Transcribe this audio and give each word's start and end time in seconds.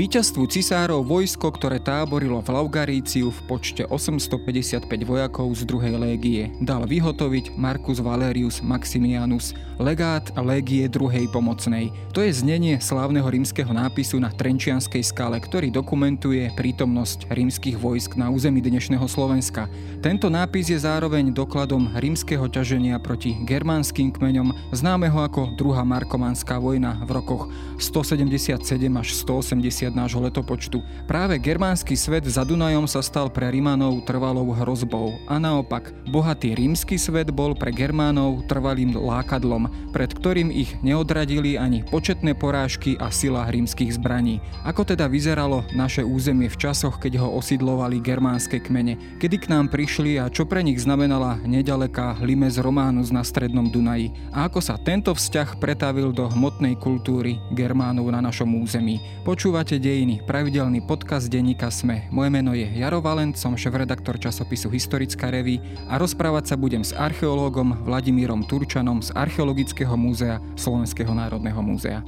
Výťazstvu 0.00 0.48
cisárov 0.48 1.04
vojsko, 1.04 1.52
ktoré 1.60 1.76
táborilo 1.76 2.40
v 2.40 2.56
Laugaríciu 2.56 3.28
v 3.28 3.40
počte 3.44 3.84
855 3.84 4.88
vojakov 5.04 5.52
z 5.52 5.68
druhej 5.68 6.00
légie, 6.00 6.48
dal 6.56 6.88
vyhotoviť 6.88 7.52
Marcus 7.52 8.00
Valerius 8.00 8.64
Maximianus, 8.64 9.52
legát 9.76 10.24
légie 10.40 10.88
druhej 10.88 11.28
pomocnej. 11.28 11.92
To 12.16 12.24
je 12.24 12.32
znenie 12.32 12.80
slávneho 12.80 13.28
rímskeho 13.28 13.68
nápisu 13.68 14.16
na 14.24 14.32
Trenčianskej 14.32 15.04
skale, 15.04 15.36
ktorý 15.36 15.68
dokumentuje 15.68 16.48
prítomnosť 16.56 17.28
rímskych 17.28 17.76
vojsk 17.76 18.16
na 18.16 18.32
území 18.32 18.64
dnešného 18.64 19.04
Slovenska. 19.04 19.68
Tento 20.00 20.32
nápis 20.32 20.72
je 20.72 20.80
zároveň 20.80 21.28
dokladom 21.28 21.92
rímskeho 22.00 22.48
ťaženia 22.48 22.96
proti 23.04 23.36
germánskym 23.44 24.16
kmeňom, 24.16 24.72
známeho 24.72 25.20
ako 25.20 25.60
druhá 25.60 25.84
Markomanská 25.84 26.56
vojna 26.56 26.96
v 27.04 27.20
rokoch 27.20 27.52
177 27.76 28.64
až 28.96 29.08
180 29.12 29.89
nášho 29.96 30.22
letopočtu. 30.22 30.84
Práve 31.08 31.40
germánsky 31.40 31.96
svet 31.98 32.28
za 32.28 32.46
Dunajom 32.46 32.86
sa 32.86 33.02
stal 33.02 33.32
pre 33.32 33.48
Rimanov 33.50 34.04
trvalou 34.06 34.52
hrozbou 34.54 35.18
a 35.26 35.40
naopak, 35.40 35.90
bohatý 36.06 36.54
rímsky 36.54 37.00
svet 37.00 37.32
bol 37.34 37.56
pre 37.56 37.74
Germánov 37.74 38.44
trvalým 38.46 38.94
lákadlom, 38.94 39.90
pred 39.90 40.12
ktorým 40.12 40.52
ich 40.52 40.76
neodradili 40.84 41.56
ani 41.56 41.82
početné 41.88 42.36
porážky 42.36 42.94
a 43.00 43.08
sila 43.08 43.48
rímskych 43.48 43.96
zbraní. 43.96 44.38
Ako 44.62 44.84
teda 44.84 45.08
vyzeralo 45.08 45.64
naše 45.72 46.04
územie 46.04 46.52
v 46.52 46.60
časoch, 46.60 47.00
keď 47.00 47.24
ho 47.24 47.34
osidlovali 47.40 47.98
germánske 47.98 48.60
kmene, 48.60 49.18
kedy 49.18 49.36
k 49.40 49.50
nám 49.50 49.72
prišli 49.72 50.20
a 50.20 50.28
čo 50.28 50.44
pre 50.44 50.60
nich 50.60 50.78
znamenala 50.84 51.40
nedaleká 51.42 52.20
Limes 52.20 52.60
Románus 52.60 53.08
na 53.08 53.24
strednom 53.24 53.72
Dunaji 53.72 54.12
a 54.36 54.46
ako 54.46 54.60
sa 54.60 54.76
tento 54.76 55.16
vzťah 55.16 55.56
pretavil 55.56 56.12
do 56.12 56.28
hmotnej 56.28 56.76
kultúry 56.76 57.40
Germánov 57.56 58.12
na 58.12 58.20
našom 58.20 58.60
území. 58.60 59.00
Počúvate 59.24 59.79
Dejiny, 59.80 60.20
pravidelný 60.28 60.84
podcast 60.84 61.32
denníka 61.32 61.72
Sme. 61.72 62.04
Moje 62.12 62.28
meno 62.28 62.52
je 62.52 62.68
Jaro 62.68 63.00
Valent, 63.00 63.32
som 63.32 63.56
šéf-redaktor 63.56 64.20
časopisu 64.20 64.68
Historická 64.68 65.32
revy 65.32 65.56
a 65.88 65.96
rozprávať 65.96 66.52
sa 66.52 66.56
budem 66.60 66.84
s 66.84 66.92
archeológom 66.92 67.80
Vladimírom 67.88 68.44
Turčanom 68.44 69.00
z 69.00 69.08
Archeologického 69.16 69.96
múzea 69.96 70.36
Slovenského 70.52 71.16
národného 71.16 71.64
múzea. 71.64 72.04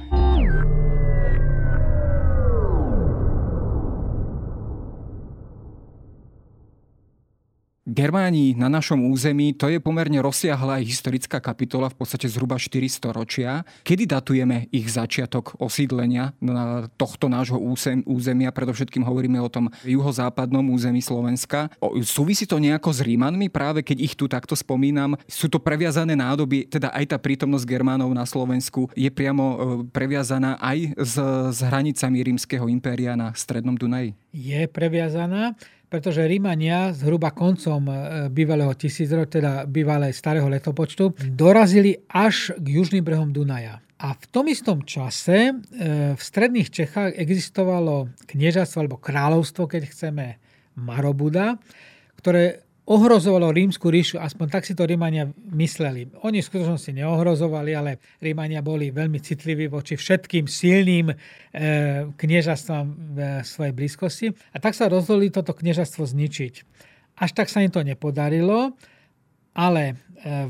Germáni 7.83 8.55
na 8.55 8.71
našom 8.71 9.11
území, 9.11 9.51
to 9.59 9.67
je 9.67 9.75
pomerne 9.83 10.15
rozsiahla 10.23 10.79
historická 10.79 11.43
kapitola, 11.43 11.91
v 11.91 11.99
podstate 11.99 12.31
zhruba 12.31 12.55
400 12.55 13.11
ročia. 13.11 13.67
Kedy 13.83 14.07
datujeme 14.07 14.71
ich 14.71 14.87
začiatok 14.87 15.59
osídlenia 15.59 16.31
na 16.39 16.87
tohto 16.95 17.27
nášho 17.27 17.59
územia? 18.07 18.55
Predovšetkým 18.55 19.03
hovoríme 19.03 19.35
o 19.43 19.51
tom 19.51 19.67
juhozápadnom 19.83 20.63
území 20.71 21.03
Slovenska. 21.03 21.75
Súvisí 22.07 22.47
to 22.47 22.55
nejako 22.55 22.95
s 22.95 23.03
Rímanmi, 23.03 23.51
práve 23.51 23.83
keď 23.83 23.97
ich 23.99 24.15
tu 24.15 24.31
takto 24.31 24.55
spomínam? 24.55 25.19
Sú 25.27 25.51
to 25.51 25.59
previazané 25.59 26.15
nádoby, 26.15 26.71
teda 26.71 26.87
aj 26.95 27.11
tá 27.11 27.17
prítomnosť 27.19 27.67
Germánov 27.67 28.15
na 28.15 28.23
Slovensku 28.23 28.95
je 28.95 29.11
priamo 29.11 29.43
e, 29.43 29.55
previazaná 29.91 30.55
aj 30.63 30.95
s, 30.95 31.19
s 31.51 31.59
hranicami 31.59 32.31
rímskeho 32.31 32.63
impéria 32.71 33.19
na 33.19 33.35
Strednom 33.35 33.75
Dunaji? 33.75 34.15
Je 34.31 34.63
previazaná 34.71 35.59
pretože 35.93 36.25
Rímania 36.25 36.89
zhruba 36.89 37.29
koncom 37.29 37.85
e, 37.85 37.93
bývalého 38.33 38.73
tisícročia, 38.73 39.29
teda 39.29 39.51
bývalej 39.69 40.17
starého 40.17 40.49
letopočtu, 40.49 41.13
dorazili 41.37 42.01
až 42.09 42.57
k 42.57 42.65
južným 42.65 43.05
brehom 43.05 43.29
Dunaja. 43.29 43.77
A 44.01 44.17
v 44.17 44.25
tom 44.33 44.49
istom 44.49 44.81
čase 44.81 45.53
e, 45.53 46.17
v 46.17 46.21
stredných 46.21 46.73
Čechách 46.73 47.13
existovalo 47.13 48.09
kniežatstvo 48.25 48.77
alebo 48.81 48.97
kráľovstvo, 48.97 49.69
keď 49.69 49.81
chceme, 49.93 50.41
Marobuda, 50.73 51.61
ktoré 52.17 52.65
ohrozovalo 52.83 53.55
rímsku 53.55 53.87
ríšu, 53.87 54.19
aspoň 54.19 54.47
tak 54.51 54.67
si 54.67 54.75
to 54.75 54.83
Rímania 54.83 55.31
mysleli. 55.55 56.11
Oni 56.27 56.43
v 56.43 56.49
skutočnosti 56.51 56.91
neohrozovali, 56.91 57.71
ale 57.71 58.03
Rímania 58.19 58.59
boli 58.59 58.91
veľmi 58.91 59.23
citliví 59.23 59.71
voči 59.71 59.95
všetkým 59.95 60.51
silným 60.51 61.07
e, 61.07 61.15
kniežastvám 62.11 62.85
v 63.15 63.17
svojej 63.47 63.73
blízkosti. 63.73 64.27
A 64.51 64.57
tak 64.59 64.75
sa 64.75 64.91
rozhodli 64.91 65.31
toto 65.31 65.55
kniežastvo 65.55 66.03
zničiť. 66.03 66.53
Až 67.23 67.31
tak 67.31 67.47
sa 67.47 67.63
im 67.63 67.71
to 67.71 67.87
nepodarilo, 67.87 68.75
ale 69.55 69.83
e, 69.87 69.93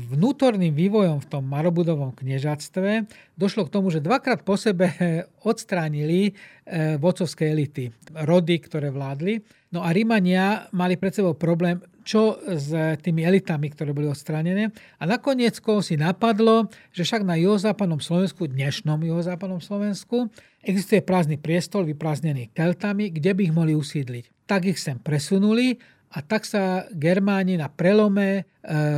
vnútorným 0.02 0.74
vývojom 0.74 1.22
v 1.22 1.30
tom 1.30 1.46
Marobudovom 1.46 2.18
kniežatstve 2.18 3.06
došlo 3.38 3.70
k 3.70 3.72
tomu, 3.78 3.94
že 3.94 4.02
dvakrát 4.02 4.42
po 4.42 4.58
sebe 4.58 4.90
odstránili 5.50 6.34
e, 6.66 6.98
vodcovské 6.98 7.54
elity, 7.54 7.94
rody, 8.26 8.58
ktoré 8.58 8.90
vládli. 8.90 9.38
No 9.70 9.86
a 9.86 9.94
Rímania 9.94 10.66
mali 10.74 10.98
pred 10.98 11.14
sebou 11.14 11.38
problém 11.38 11.78
čo 12.04 12.36
s 12.44 12.70
tými 13.00 13.24
elitami, 13.24 13.72
ktoré 13.72 13.96
boli 13.96 14.06
odstránené. 14.06 14.70
A 15.00 15.08
nakoniec 15.08 15.56
koho 15.58 15.80
si 15.80 15.96
napadlo, 15.96 16.68
že 16.92 17.02
však 17.02 17.24
na 17.24 17.40
juhozápadnom 17.40 17.98
Slovensku, 17.98 18.44
dnešnom 18.44 19.00
juhozápadnom 19.00 19.64
Slovensku, 19.64 20.28
existuje 20.60 21.00
prázdny 21.00 21.40
priestol 21.40 21.88
vyprázdnený 21.88 22.52
Keltami, 22.52 23.08
kde 23.08 23.32
by 23.32 23.40
ich 23.48 23.56
mohli 23.56 23.72
usídliť. 23.72 24.44
Tak 24.44 24.68
ich 24.68 24.78
sem 24.78 25.00
presunuli 25.00 25.80
a 26.14 26.22
tak 26.22 26.46
sa 26.46 26.86
Germáni 26.94 27.58
na 27.58 27.66
prelome 27.66 28.28
e, 28.38 28.42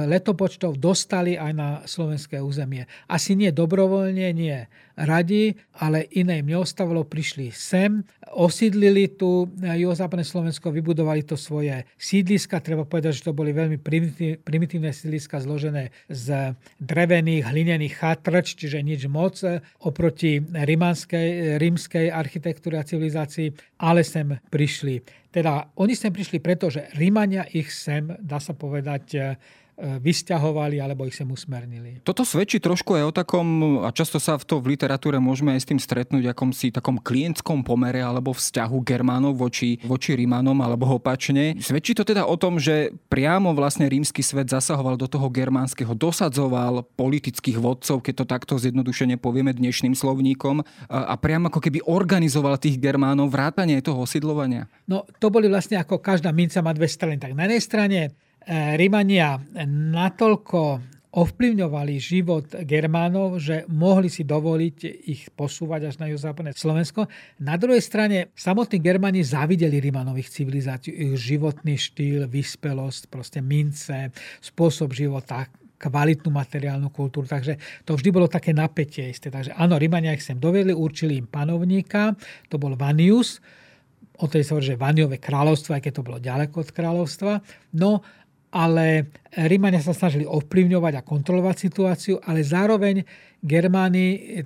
letopočtov 0.05 0.77
dostali 0.77 1.41
aj 1.41 1.53
na 1.57 1.69
slovenské 1.89 2.45
územie. 2.45 2.85
Asi 3.09 3.33
nie 3.33 3.49
dobrovoľne, 3.57 4.29
nie 4.37 4.69
radi, 4.97 5.57
ale 5.81 6.09
iné 6.13 6.45
im 6.45 6.53
neostávalo, 6.53 7.09
prišli 7.09 7.53
sem, 7.53 8.05
osídlili 8.37 9.17
tu 9.17 9.49
juhozápadné 9.61 10.25
Slovensko, 10.25 10.73
vybudovali 10.73 11.25
to 11.25 11.41
svoje 11.41 11.85
sídliska. 11.97 12.61
Treba 12.61 12.85
povedať, 12.85 13.21
že 13.21 13.29
to 13.29 13.37
boli 13.37 13.53
veľmi 13.53 13.81
primitívne 14.41 14.93
sídliska 14.93 15.41
zložené 15.41 15.93
z 16.09 16.57
drevených, 16.81 17.49
hlinených 17.49 17.97
chatrč, 17.97 18.57
čiže 18.61 18.85
nič 18.85 19.09
moc 19.09 19.41
oproti 19.85 20.41
rímskej, 20.41 21.61
rímskej 21.61 22.13
architektúre 22.13 22.81
a 22.81 22.89
civilizácii, 22.89 23.53
ale 23.81 24.05
sem 24.05 24.37
prišli 24.49 25.26
teda 25.37 25.69
oni 25.77 25.93
sem 25.93 26.09
prišli 26.09 26.41
preto, 26.41 26.73
že 26.73 26.89
Rímania 26.97 27.45
ich 27.53 27.69
sem, 27.69 28.09
dá 28.25 28.41
sa 28.41 28.57
povedať, 28.57 29.37
vysťahovali 29.77 30.81
alebo 30.81 31.05
ich 31.05 31.13
sem 31.13 31.29
usmernili. 31.29 32.01
Toto 32.01 32.25
svedčí 32.25 32.57
trošku 32.65 32.97
aj 32.97 33.05
o 33.05 33.13
takom, 33.13 33.47
a 33.85 33.93
často 33.93 34.17
sa 34.17 34.41
v 34.41 34.45
to 34.49 34.57
v 34.57 34.73
literatúre 34.73 35.21
môžeme 35.21 35.53
aj 35.53 35.61
s 35.63 35.69
tým 35.69 35.77
stretnúť, 35.77 36.33
akom 36.33 36.51
si 36.57 36.73
takom 36.73 36.97
klientskom 36.97 37.61
pomere 37.61 38.01
alebo 38.01 38.33
vzťahu 38.33 38.77
Germánov 38.81 39.37
voči, 39.37 39.77
voči 39.85 40.17
Rímanom 40.17 40.57
alebo 40.65 40.89
opačne. 40.97 41.61
Svedčí 41.61 41.93
to 41.93 42.09
teda 42.09 42.25
o 42.25 42.41
tom, 42.41 42.57
že 42.57 42.97
priamo 43.13 43.53
vlastne 43.53 43.85
rímsky 43.85 44.25
svet 44.25 44.49
zasahoval 44.49 44.97
do 44.97 45.05
toho 45.05 45.29
germánskeho, 45.29 45.93
dosadzoval 45.93 46.81
politických 46.97 47.61
vodcov, 47.61 48.01
keď 48.01 48.15
to 48.17 48.25
takto 48.25 48.55
zjednodušene 48.57 49.21
povieme 49.21 49.53
dnešným 49.53 49.93
slovníkom, 49.93 50.65
a, 50.89 51.15
priamo 51.21 51.53
ako 51.53 51.61
keby 51.61 51.85
organizoval 51.85 52.57
tých 52.57 52.81
Germánov 52.81 53.29
vrátanie 53.29 53.77
toho 53.85 54.09
osidlovania. 54.09 54.73
No 54.89 55.05
to 55.21 55.29
boli 55.29 55.53
vlastne 55.53 55.77
ako 55.77 56.01
každá 56.01 56.33
minca 56.33 56.65
má 56.65 56.73
dve 56.73 56.89
strany. 56.89 57.21
Tak 57.21 57.37
na 57.37 57.45
jednej 57.45 57.63
strane 57.63 58.01
Rímania 58.47 59.43
natoľko 59.67 60.81
ovplyvňovali 61.17 61.95
život 61.97 62.45
Germánov, 62.69 63.41
že 63.41 63.65
mohli 63.73 64.13
si 64.13 64.21
dovoliť 64.21 64.79
ich 65.09 65.33
posúvať 65.33 65.89
až 65.89 65.95
na 65.97 66.13
juhozápadné 66.13 66.53
Slovensko. 66.53 67.09
Na 67.41 67.57
druhej 67.57 67.81
strane 67.81 68.29
samotní 68.37 68.85
Germáni 68.85 69.25
zavideli 69.25 69.81
Rímanových 69.81 70.29
civilizáciu, 70.29 70.93
ich 70.93 71.17
životný 71.17 71.81
štýl, 71.81 72.29
vyspelosť, 72.29 73.09
proste 73.09 73.41
mince, 73.41 74.13
spôsob 74.45 74.93
života, 74.93 75.49
kvalitnú 75.81 76.29
materiálnu 76.33 76.93
kultúru. 76.93 77.25
Takže 77.25 77.57
to 77.89 77.97
vždy 77.97 78.09
bolo 78.13 78.29
také 78.29 78.53
napätie 78.53 79.09
isté. 79.09 79.33
Takže 79.33 79.57
áno, 79.57 79.81
Rímania 79.81 80.13
ich 80.13 80.25
sem 80.25 80.37
dovedli, 80.37 80.77
určili 80.77 81.17
im 81.17 81.29
panovníka, 81.29 82.13
to 82.53 82.61
bol 82.61 82.77
Vanius, 82.77 83.41
o 84.21 84.25
tej 84.29 84.45
sa 84.45 84.57
hovorí, 84.57 84.73
že 84.73 84.81
Vaniové 84.81 85.17
kráľovstvo, 85.21 85.77
aj 85.77 85.83
keď 85.85 85.93
to 85.93 86.07
bolo 86.07 86.19
ďaleko 86.21 86.65
od 86.65 86.71
kráľovstva. 86.73 87.33
No 87.77 88.01
ale 88.51 89.11
Rímania 89.35 89.83
sa 89.83 89.93
snažili 89.93 90.25
ovplyvňovať 90.25 90.93
a 90.97 91.07
kontrolovať 91.07 91.57
situáciu, 91.59 92.15
ale 92.25 92.47
zároveň 92.47 93.05
Germáni 93.47 94.43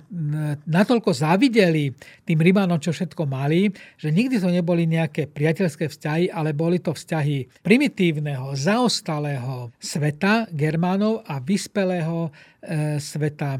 natoľko 0.69 1.09
závideli 1.09 1.89
tým 2.21 2.37
Rímanom, 2.37 2.77
čo 2.77 2.93
všetko 2.93 3.25
mali, 3.25 3.73
že 3.97 4.13
nikdy 4.13 4.37
to 4.37 4.53
neboli 4.53 4.85
nejaké 4.85 5.25
priateľské 5.25 5.89
vzťahy, 5.89 6.29
ale 6.29 6.53
boli 6.53 6.77
to 6.77 6.93
vzťahy 6.93 7.65
primitívneho, 7.65 8.53
zaostalého 8.53 9.73
sveta 9.81 10.45
Germánov 10.53 11.25
a 11.25 11.41
vyspelého 11.41 12.29
E, 12.61 13.01
sveta 13.01 13.57
e, 13.57 13.59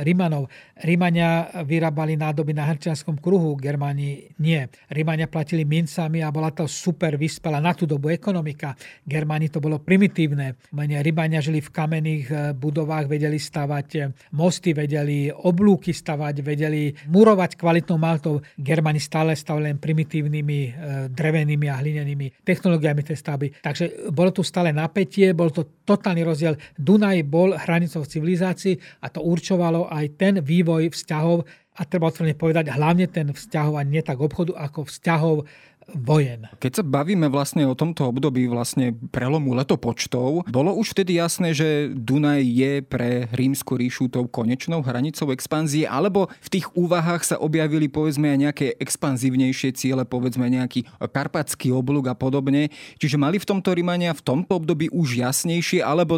Rímanov. 0.00 0.48
Rímania 0.80 1.52
vyrábali 1.60 2.16
nádoby 2.16 2.56
na 2.56 2.72
hrčianskom 2.72 3.20
kruhu, 3.20 3.52
Germáni 3.52 4.32
nie. 4.40 4.64
Rímania 4.88 5.28
platili 5.28 5.68
mincami 5.68 6.24
a 6.24 6.32
bola 6.32 6.48
to 6.48 6.64
super 6.64 7.20
vyspela 7.20 7.60
na 7.60 7.76
tú 7.76 7.84
dobu 7.84 8.08
ekonomika. 8.08 8.72
Germáni 9.04 9.52
to 9.52 9.60
bolo 9.60 9.76
primitívne. 9.76 10.56
Rímania 10.72 11.44
žili 11.44 11.60
v 11.60 11.68
kamenných 11.68 12.56
budovách, 12.56 13.12
vedeli 13.12 13.36
stavať 13.36 14.16
mosty, 14.32 14.69
mosty, 14.70 14.74
vedeli 14.74 15.18
oblúky 15.30 15.90
stavať, 15.92 16.42
vedeli 16.42 16.94
murovať 17.10 17.58
kvalitnou 17.58 17.98
maltou. 17.98 18.40
Germani 18.56 19.00
stále 19.00 19.34
stavili 19.34 19.70
len 19.70 19.78
primitívnymi 19.78 20.58
e, 20.62 20.70
drevenými 21.10 21.66
a 21.68 21.78
hlinenými 21.82 22.44
technológiami 22.44 23.02
tej 23.02 23.16
stavby. 23.18 23.46
Takže 23.62 24.10
bolo 24.10 24.30
tu 24.30 24.42
stále 24.42 24.72
napätie, 24.72 25.34
bol 25.34 25.50
to 25.50 25.82
totálny 25.84 26.22
rozdiel. 26.22 26.54
Dunaj 26.78 27.26
bol 27.26 27.54
hranicou 27.54 28.06
civilizácií 28.06 28.78
a 29.02 29.10
to 29.10 29.20
určovalo 29.22 29.90
aj 29.90 30.06
ten 30.16 30.34
vývoj 30.40 30.94
vzťahov 30.94 31.44
a 31.80 31.86
treba 31.88 32.12
otvorene 32.12 32.36
povedať, 32.36 32.68
hlavne 32.76 33.08
ten 33.08 33.32
vzťahov 33.32 33.80
a 33.80 33.86
nie 33.86 34.02
tak 34.04 34.20
obchodu, 34.20 34.52
ako 34.58 34.84
vzťahov 34.84 35.48
vojen. 35.94 36.46
Keď 36.58 36.80
sa 36.80 36.84
bavíme 36.84 37.26
vlastne 37.30 37.66
o 37.66 37.74
tomto 37.74 38.06
období 38.10 38.46
vlastne 38.46 38.94
prelomu 39.10 39.54
letopočtov, 39.56 40.50
bolo 40.50 40.70
už 40.76 40.94
vtedy 40.94 41.18
jasné, 41.18 41.54
že 41.54 41.90
Dunaj 41.92 42.42
je 42.42 42.72
pre 42.84 43.26
rímsku 43.30 43.76
ríšu 43.76 44.10
tou 44.10 44.26
konečnou 44.26 44.82
hranicou 44.82 45.30
expanzie, 45.34 45.86
alebo 45.88 46.30
v 46.40 46.48
tých 46.48 46.66
úvahách 46.74 47.22
sa 47.22 47.36
objavili 47.38 47.90
povedzme 47.90 48.30
aj 48.30 48.38
nejaké 48.38 48.66
expanzívnejšie 48.78 49.74
ciele, 49.74 50.02
povedzme 50.06 50.46
nejaký 50.46 50.86
karpatský 50.98 51.74
oblúk 51.74 52.10
a 52.10 52.16
podobne. 52.16 52.70
Čiže 52.96 53.20
mali 53.20 53.36
v 53.38 53.48
tomto 53.48 53.74
Rímania 53.74 54.14
v 54.16 54.22
tomto 54.22 54.62
období 54.62 54.88
už 54.90 55.20
jasnejšie, 55.20 55.82
alebo 55.84 56.16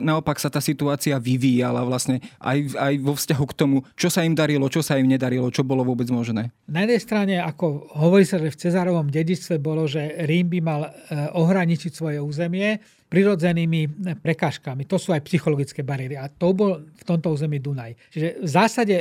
naopak 0.00 0.38
sa 0.38 0.48
tá 0.48 0.62
situácia 0.62 1.18
vyvíjala 1.20 1.84
vlastne 1.84 2.22
aj, 2.40 2.76
aj 2.76 2.94
vo 3.00 3.14
vzťahu 3.16 3.44
k 3.50 3.56
tomu, 3.56 3.76
čo 3.96 4.08
sa 4.08 4.24
im 4.24 4.34
darilo, 4.36 4.70
čo 4.72 4.80
sa 4.80 4.96
im 4.96 5.08
nedarilo, 5.08 5.50
čo 5.52 5.66
bolo 5.66 5.82
vôbec 5.84 6.06
možné? 6.10 6.52
Na 6.70 6.84
jednej 6.86 7.00
strane, 7.02 7.34
ako 7.42 7.90
hovorí 7.96 8.24
sa, 8.24 8.38
že 8.38 8.52
v 8.52 8.60
Cezárovom 8.60 8.99
Rímovom 9.00 9.16
dedičstve 9.16 9.56
bolo, 9.64 9.88
že 9.88 10.28
Rím 10.28 10.52
by 10.52 10.60
mal 10.60 10.80
e, 10.84 10.90
ohraničiť 11.32 11.92
svoje 11.96 12.20
územie 12.20 12.76
prirodzenými 13.08 14.12
prekážkami. 14.20 14.84
To 14.84 15.00
sú 15.00 15.16
aj 15.16 15.24
psychologické 15.24 15.80
bariéry. 15.80 16.20
A 16.20 16.28
to 16.28 16.52
bol 16.52 16.84
v 16.84 17.02
tomto 17.02 17.32
území 17.32 17.58
Dunaj. 17.58 17.96
Čiže 18.12 18.44
v 18.44 18.48
zásade 18.48 18.94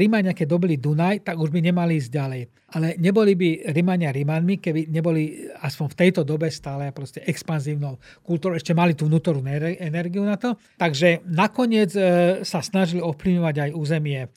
Rímania, 0.00 0.32
keď 0.32 0.46
dobili 0.50 0.80
Dunaj, 0.80 1.22
tak 1.22 1.36
už 1.36 1.52
by 1.52 1.60
nemali 1.68 2.00
ísť 2.00 2.10
ďalej. 2.10 2.42
Ale 2.76 3.00
neboli 3.00 3.32
by 3.38 3.72
Rímania 3.72 4.12
Rímanmi, 4.12 4.60
keby 4.60 4.92
neboli 4.92 5.48
aspoň 5.64 5.86
v 5.92 5.98
tejto 6.02 6.20
dobe 6.26 6.50
stále 6.52 6.90
proste 6.92 7.22
expanzívnou 7.24 7.96
kultúrou. 8.20 8.58
Ešte 8.58 8.76
mali 8.76 8.92
tú 8.92 9.08
vnútornú 9.08 9.46
energiu 9.80 10.26
na 10.26 10.36
to. 10.36 10.58
Takže 10.76 11.24
nakoniec 11.24 11.94
e, 11.96 12.02
sa 12.44 12.60
snažili 12.60 13.00
ovplyvňovať 13.00 13.56
aj 13.56 13.70
územie 13.72 14.20
e, 14.20 14.28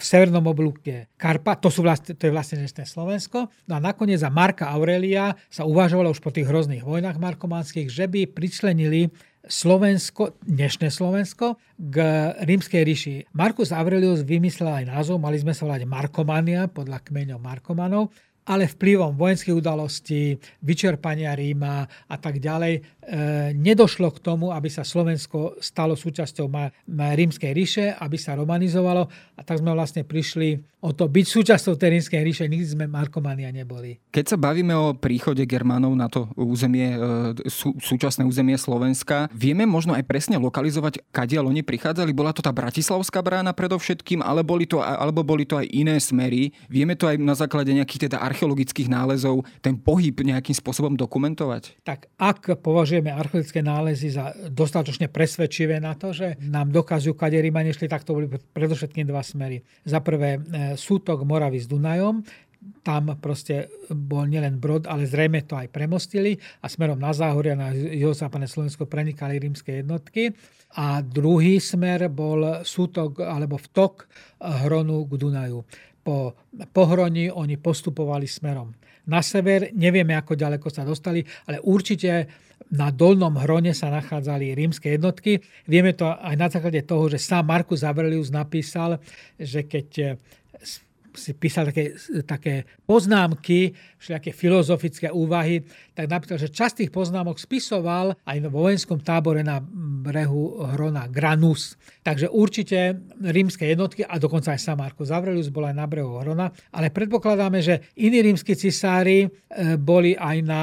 v 0.00 0.02
severnom 0.02 0.42
oblúke 0.42 1.12
Karpa, 1.14 1.54
to, 1.60 1.68
sú 1.68 1.84
vlastne, 1.84 2.16
to 2.16 2.26
je 2.26 2.32
vlastne 2.34 2.64
dnešné 2.64 2.82
Slovensko. 2.88 3.52
No 3.70 3.72
a 3.76 3.80
nakoniec 3.84 4.18
za 4.18 4.32
Marka 4.32 4.72
Aurelia 4.72 5.36
sa 5.46 5.62
uvažovalo 5.62 6.10
už 6.10 6.18
po 6.18 6.34
tých 6.34 6.48
hrozných 6.48 6.82
vojnách 6.82 7.20
markománskych, 7.20 7.92
že 7.92 8.10
by 8.10 8.26
pri 8.26 8.48
vyčlenili 8.54 9.10
Slovensko, 9.44 10.40
dnešné 10.40 10.88
Slovensko, 10.88 11.60
k 11.76 11.96
rímskej 12.48 12.80
ríši. 12.80 13.14
Markus 13.36 13.76
Aurelius 13.76 14.24
vymyslel 14.24 14.84
aj 14.84 14.84
názov, 14.88 15.20
mali 15.20 15.36
sme 15.36 15.52
sa 15.52 15.68
volať 15.68 15.84
Markomania, 15.84 16.64
podľa 16.72 17.04
kmeňov 17.04 17.38
Markomanov 17.44 18.08
ale 18.44 18.68
vplyvom 18.68 19.16
vojenských 19.16 19.56
udalostí, 19.56 20.36
vyčerpania 20.60 21.32
Ríma 21.32 21.88
a 21.88 22.16
tak 22.20 22.40
ďalej, 22.40 22.74
e, 22.76 22.80
nedošlo 23.56 24.12
k 24.12 24.22
tomu, 24.22 24.52
aby 24.52 24.68
sa 24.68 24.84
Slovensko 24.84 25.56
stalo 25.64 25.96
súčasťou 25.96 26.46
ma, 26.48 26.68
ma 26.92 27.16
rímskej 27.16 27.52
ríše, 27.56 27.84
aby 27.96 28.20
sa 28.20 28.36
romanizovalo 28.36 29.08
a 29.34 29.40
tak 29.40 29.64
sme 29.64 29.72
vlastne 29.72 30.04
prišli 30.04 30.74
o 30.84 30.92
to 30.92 31.08
byť 31.08 31.26
súčasťou 31.26 31.80
tej 31.80 31.96
rímskej 31.96 32.20
ríše, 32.20 32.44
nikdy 32.44 32.68
sme 32.68 32.84
Markomania 32.84 33.48
neboli. 33.48 33.96
Keď 34.12 34.24
sa 34.28 34.36
bavíme 34.36 34.76
o 34.76 34.92
príchode 34.92 35.40
Germánov 35.48 35.96
na 35.96 36.12
to 36.12 36.28
územie, 36.36 36.92
e, 36.92 37.48
sú, 37.48 37.72
súčasné 37.80 38.28
územie 38.28 38.60
Slovenska, 38.60 39.32
vieme 39.32 39.64
možno 39.64 39.96
aj 39.96 40.04
presne 40.04 40.36
lokalizovať, 40.36 41.00
kadiaľ 41.08 41.48
oni 41.48 41.64
prichádzali? 41.64 42.12
Bola 42.12 42.36
to 42.36 42.44
tá 42.44 42.52
Bratislavská 42.52 43.24
brána 43.24 43.56
predovšetkým, 43.56 44.20
ale 44.20 44.44
boli 44.44 44.68
to, 44.68 44.84
alebo 44.84 45.24
boli 45.24 45.48
to 45.48 45.56
aj 45.56 45.64
iné 45.72 45.96
smery? 45.96 46.52
Vieme 46.68 46.92
to 47.00 47.08
aj 47.08 47.16
na 47.16 47.32
základe 47.32 47.72
nejakých 47.72 48.12
teda 48.12 48.20
archeologických 48.34 48.90
nálezov 48.90 49.46
ten 49.62 49.78
pohyb 49.78 50.18
nejakým 50.18 50.58
spôsobom 50.58 50.98
dokumentovať? 50.98 51.86
Tak 51.86 52.10
ak 52.18 52.58
považujeme 52.58 53.14
archeologické 53.14 53.62
nálezy 53.62 54.10
za 54.10 54.34
dostatočne 54.50 55.06
presvedčivé 55.06 55.78
na 55.78 55.94
to, 55.94 56.10
že 56.10 56.34
nám 56.42 56.74
dokazujú, 56.74 57.14
kade 57.14 57.38
Rímani 57.38 57.70
šli, 57.70 57.86
tak 57.86 58.02
to 58.02 58.18
boli 58.18 58.26
predovšetkým 58.26 59.06
dva 59.06 59.22
smery. 59.22 59.62
Za 59.86 60.02
prvé 60.02 60.36
e, 60.36 60.40
sútok 60.74 61.22
Moravy 61.22 61.62
s 61.62 61.70
Dunajom, 61.70 62.26
tam 62.80 63.12
proste 63.20 63.68
bol 63.92 64.24
nielen 64.24 64.56
brod, 64.56 64.88
ale 64.88 65.04
zrejme 65.04 65.44
to 65.44 65.56
aj 65.56 65.68
premostili 65.68 66.40
a 66.64 66.66
smerom 66.68 66.96
na 66.96 67.12
Záhoria, 67.12 67.52
na 67.56 67.72
juhozápadné 67.72 68.48
Slovensko 68.48 68.88
prenikali 68.88 69.36
rímske 69.36 69.84
jednotky. 69.84 70.32
A 70.74 71.04
druhý 71.04 71.62
smer 71.62 72.10
bol 72.10 72.64
sútok 72.66 73.22
alebo 73.22 73.60
vtok 73.60 74.10
Hronu 74.42 75.06
k 75.06 75.12
Dunaju 75.20 75.62
po 76.04 76.36
pohroni 76.70 77.32
oni 77.32 77.56
postupovali 77.56 78.28
smerom 78.28 78.70
na 79.08 79.24
sever. 79.24 79.72
Nevieme, 79.72 80.12
ako 80.12 80.36
ďaleko 80.36 80.68
sa 80.68 80.84
dostali, 80.84 81.24
ale 81.48 81.60
určite 81.64 82.28
na 82.72 82.92
dolnom 82.92 83.36
hrone 83.40 83.72
sa 83.76 83.92
nachádzali 83.92 84.56
rímske 84.56 84.92
jednotky. 84.92 85.40
Vieme 85.68 85.96
to 85.96 86.08
aj 86.08 86.34
na 86.36 86.48
základe 86.48 86.84
toho, 86.84 87.08
že 87.08 87.20
sám 87.20 87.48
Markus 87.48 87.84
Aurelius 87.84 88.32
napísal, 88.32 89.00
že 89.36 89.64
keď 89.64 90.16
si 91.14 91.30
písal 91.30 91.70
také, 91.70 91.94
také 92.26 92.54
poznámky, 92.82 93.70
všelijaké 94.02 94.34
filozofické 94.34 95.08
úvahy, 95.14 95.62
tak 95.94 96.10
napríklad, 96.10 96.42
že 96.42 96.50
časť 96.50 96.82
tých 96.82 96.90
poznámok 96.90 97.38
spisoval 97.38 98.18
aj 98.26 98.38
v 98.42 98.50
vojenskom 98.50 98.98
tábore 98.98 99.46
na 99.46 99.62
brehu 100.02 100.66
Hrona 100.74 101.06
Granus. 101.06 101.78
Takže 102.04 102.28
určite 102.28 103.00
rímske 103.16 103.64
jednotky, 103.64 104.04
a 104.04 104.20
dokonca 104.20 104.52
aj 104.52 104.60
sám 104.60 104.84
Marko 104.84 105.08
Aurelius 105.08 105.48
bol 105.48 105.64
aj 105.64 105.72
na 105.72 105.88
brehu 105.88 106.20
Hrona, 106.20 106.52
ale 106.76 106.92
predpokladáme, 106.92 107.64
že 107.64 107.88
iní 107.96 108.20
rímsky 108.20 108.52
cisári 108.52 109.24
e, 109.24 109.28
boli 109.80 110.12
aj 110.12 110.36
na 110.44 110.62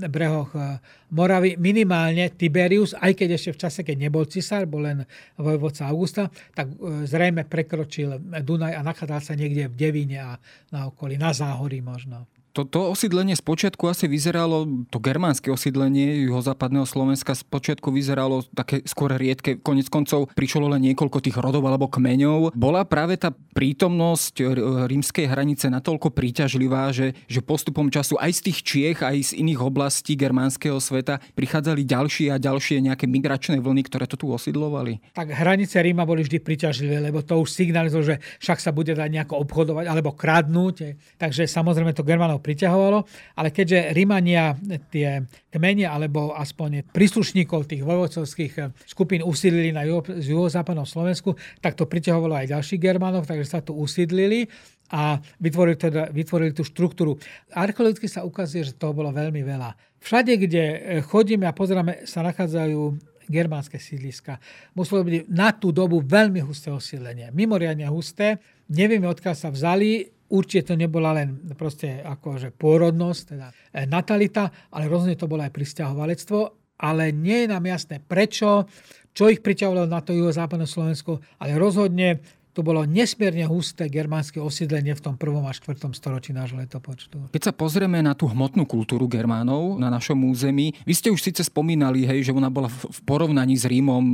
e, 0.00 0.08
brehoch 0.08 0.56
e, 0.56 0.80
Moravy, 1.12 1.60
minimálne 1.60 2.32
Tiberius, 2.32 2.96
aj 2.96 3.12
keď 3.12 3.28
ešte 3.36 3.50
v 3.52 3.60
čase, 3.60 3.80
keď 3.84 4.08
nebol 4.08 4.24
cisár, 4.24 4.64
bol 4.64 4.88
len 4.88 5.04
vojvodca 5.36 5.84
Augusta, 5.92 6.32
tak 6.56 6.72
zrejme 7.06 7.44
prekročil 7.44 8.18
Dunaj 8.42 8.74
a 8.74 8.82
nachádzal 8.82 9.20
sa 9.20 9.36
niekde 9.36 9.68
v 9.68 9.78
Devíne 9.78 10.18
a 10.18 10.32
na 10.72 10.88
okolí, 10.88 11.20
na 11.20 11.30
Záhorí 11.30 11.84
možno 11.84 12.24
to, 12.54 12.62
to 12.62 12.94
osídlenie 12.94 13.34
spočiatku 13.34 13.90
asi 13.90 14.06
vyzeralo, 14.06 14.86
to 14.86 15.02
germánske 15.02 15.50
osídlenie 15.50 16.22
juhozápadného 16.30 16.86
Slovenska 16.86 17.34
spočiatku 17.34 17.90
vyzeralo 17.90 18.46
také 18.54 18.86
skôr 18.86 19.10
riedke. 19.18 19.58
Konec 19.58 19.90
koncov 19.90 20.30
prišlo 20.38 20.70
len 20.70 20.86
niekoľko 20.86 21.18
tých 21.18 21.34
rodov 21.34 21.66
alebo 21.66 21.90
kmeňov. 21.90 22.54
Bola 22.54 22.86
práve 22.86 23.18
tá 23.18 23.34
prítomnosť 23.34 24.46
rímskej 24.86 25.26
hranice 25.26 25.66
natoľko 25.66 26.14
príťažlivá, 26.14 26.94
že, 26.94 27.18
že 27.26 27.42
postupom 27.42 27.90
času 27.90 28.14
aj 28.22 28.30
z 28.38 28.40
tých 28.50 28.58
Čiech, 28.62 28.98
aj 29.02 29.34
z 29.34 29.42
iných 29.42 29.58
oblastí 29.58 30.14
germánskeho 30.14 30.78
sveta 30.78 31.18
prichádzali 31.34 31.82
ďalšie 31.82 32.30
a 32.30 32.38
ďalšie 32.38 32.86
nejaké 32.86 33.10
migračné 33.10 33.58
vlny, 33.58 33.82
ktoré 33.90 34.06
to 34.06 34.14
tu 34.14 34.30
osídlovali. 34.30 35.02
Tak 35.10 35.34
hranice 35.34 35.82
Ríma 35.82 36.06
boli 36.06 36.22
vždy 36.22 36.38
príťažlivé, 36.38 37.02
lebo 37.02 37.18
to 37.26 37.42
už 37.42 37.50
signalizovalo, 37.50 38.14
že 38.14 38.16
však 38.38 38.62
sa 38.62 38.70
bude 38.70 38.94
dať 38.94 39.10
nejako 39.10 39.42
obchodovať 39.42 39.90
alebo 39.90 40.14
kradnúť. 40.14 40.94
Takže 41.18 41.50
samozrejme 41.50 41.90
to 41.90 42.06
Germánov 42.06 42.43
priťahovalo, 42.44 43.08
ale 43.40 43.48
keďže 43.48 43.96
Rímania 43.96 44.52
tie 44.92 45.24
kmene 45.48 45.88
alebo 45.88 46.36
aspoň 46.36 46.92
príslušníkov 46.92 47.64
tých 47.64 47.80
vojvodcovských 47.80 48.84
skupín 48.84 49.24
usídlili 49.24 49.72
na 49.72 49.88
juho, 49.88 50.04
juhozápadnom 50.04 50.84
Slovensku, 50.84 51.32
tak 51.64 51.80
to 51.80 51.88
priťahovalo 51.88 52.36
aj 52.44 52.52
ďalších 52.52 52.80
Germánov, 52.84 53.24
takže 53.24 53.48
sa 53.48 53.64
tu 53.64 53.72
usídlili 53.72 54.44
a 54.92 55.16
vytvorili, 55.40 55.80
teda, 55.80 56.12
vytvorili 56.12 56.52
tú 56.52 56.60
štruktúru. 56.60 57.16
Archeologicky 57.56 58.04
sa 58.04 58.28
ukazuje, 58.28 58.68
že 58.68 58.76
toho 58.76 58.92
bolo 58.92 59.08
veľmi 59.08 59.40
veľa. 59.40 59.72
Všade, 60.04 60.36
kde 60.36 60.64
chodíme 61.08 61.48
a 61.48 61.56
pozeráme, 61.56 62.04
sa 62.04 62.20
nachádzajú 62.20 62.92
germánske 63.24 63.80
sídliska. 63.80 64.36
Muselo 64.76 65.00
byť 65.00 65.32
na 65.32 65.56
tú 65.56 65.72
dobu 65.72 66.04
veľmi 66.04 66.44
husté 66.44 66.68
osídlenie. 66.68 67.32
Mimoriadne 67.32 67.88
husté. 67.88 68.36
Nevieme, 68.68 69.08
odkiaľ 69.08 69.32
sa 69.32 69.48
vzali. 69.48 70.12
Určite 70.34 70.74
to 70.74 70.74
nebola 70.74 71.14
len 71.14 71.54
proste 71.54 72.02
akože 72.02 72.50
pôrodnosť, 72.58 73.22
teda 73.30 73.46
e, 73.70 73.86
natalita, 73.86 74.50
ale 74.74 74.90
rozhodne 74.90 75.14
to 75.14 75.30
bolo 75.30 75.46
aj 75.46 75.54
pristahovalectvo. 75.54 76.38
Ale 76.74 77.14
nie 77.14 77.46
je 77.46 77.48
nám 77.54 77.62
jasné 77.70 78.02
prečo, 78.02 78.66
čo 79.14 79.30
ich 79.30 79.38
priťahovalo 79.38 79.86
na 79.86 80.02
to 80.02 80.10
juhozápadné 80.10 80.66
Slovensko, 80.66 81.22
ale 81.38 81.54
rozhodne 81.54 82.18
to 82.54 82.62
bolo 82.62 82.86
nesmierne 82.86 83.50
husté 83.50 83.90
germánske 83.90 84.38
osídlenie 84.38 84.94
v 84.94 85.02
tom 85.02 85.18
prvom 85.18 85.42
a 85.44 85.52
štvrtom 85.52 85.90
storočí 85.90 86.30
nášho 86.30 86.62
letopočtu. 86.62 87.34
Keď 87.34 87.42
sa 87.50 87.52
pozrieme 87.52 87.98
na 87.98 88.14
tú 88.14 88.30
hmotnú 88.30 88.62
kultúru 88.62 89.10
Germánov 89.10 89.82
na 89.82 89.90
našom 89.90 90.22
území, 90.30 90.70
vy 90.86 90.94
ste 90.94 91.10
už 91.10 91.18
síce 91.18 91.42
spomínali, 91.42 92.06
hej, 92.06 92.30
že 92.30 92.32
ona 92.32 92.46
bola 92.46 92.70
v 92.70 93.00
porovnaní 93.02 93.58
s 93.58 93.66
Rímom 93.66 94.04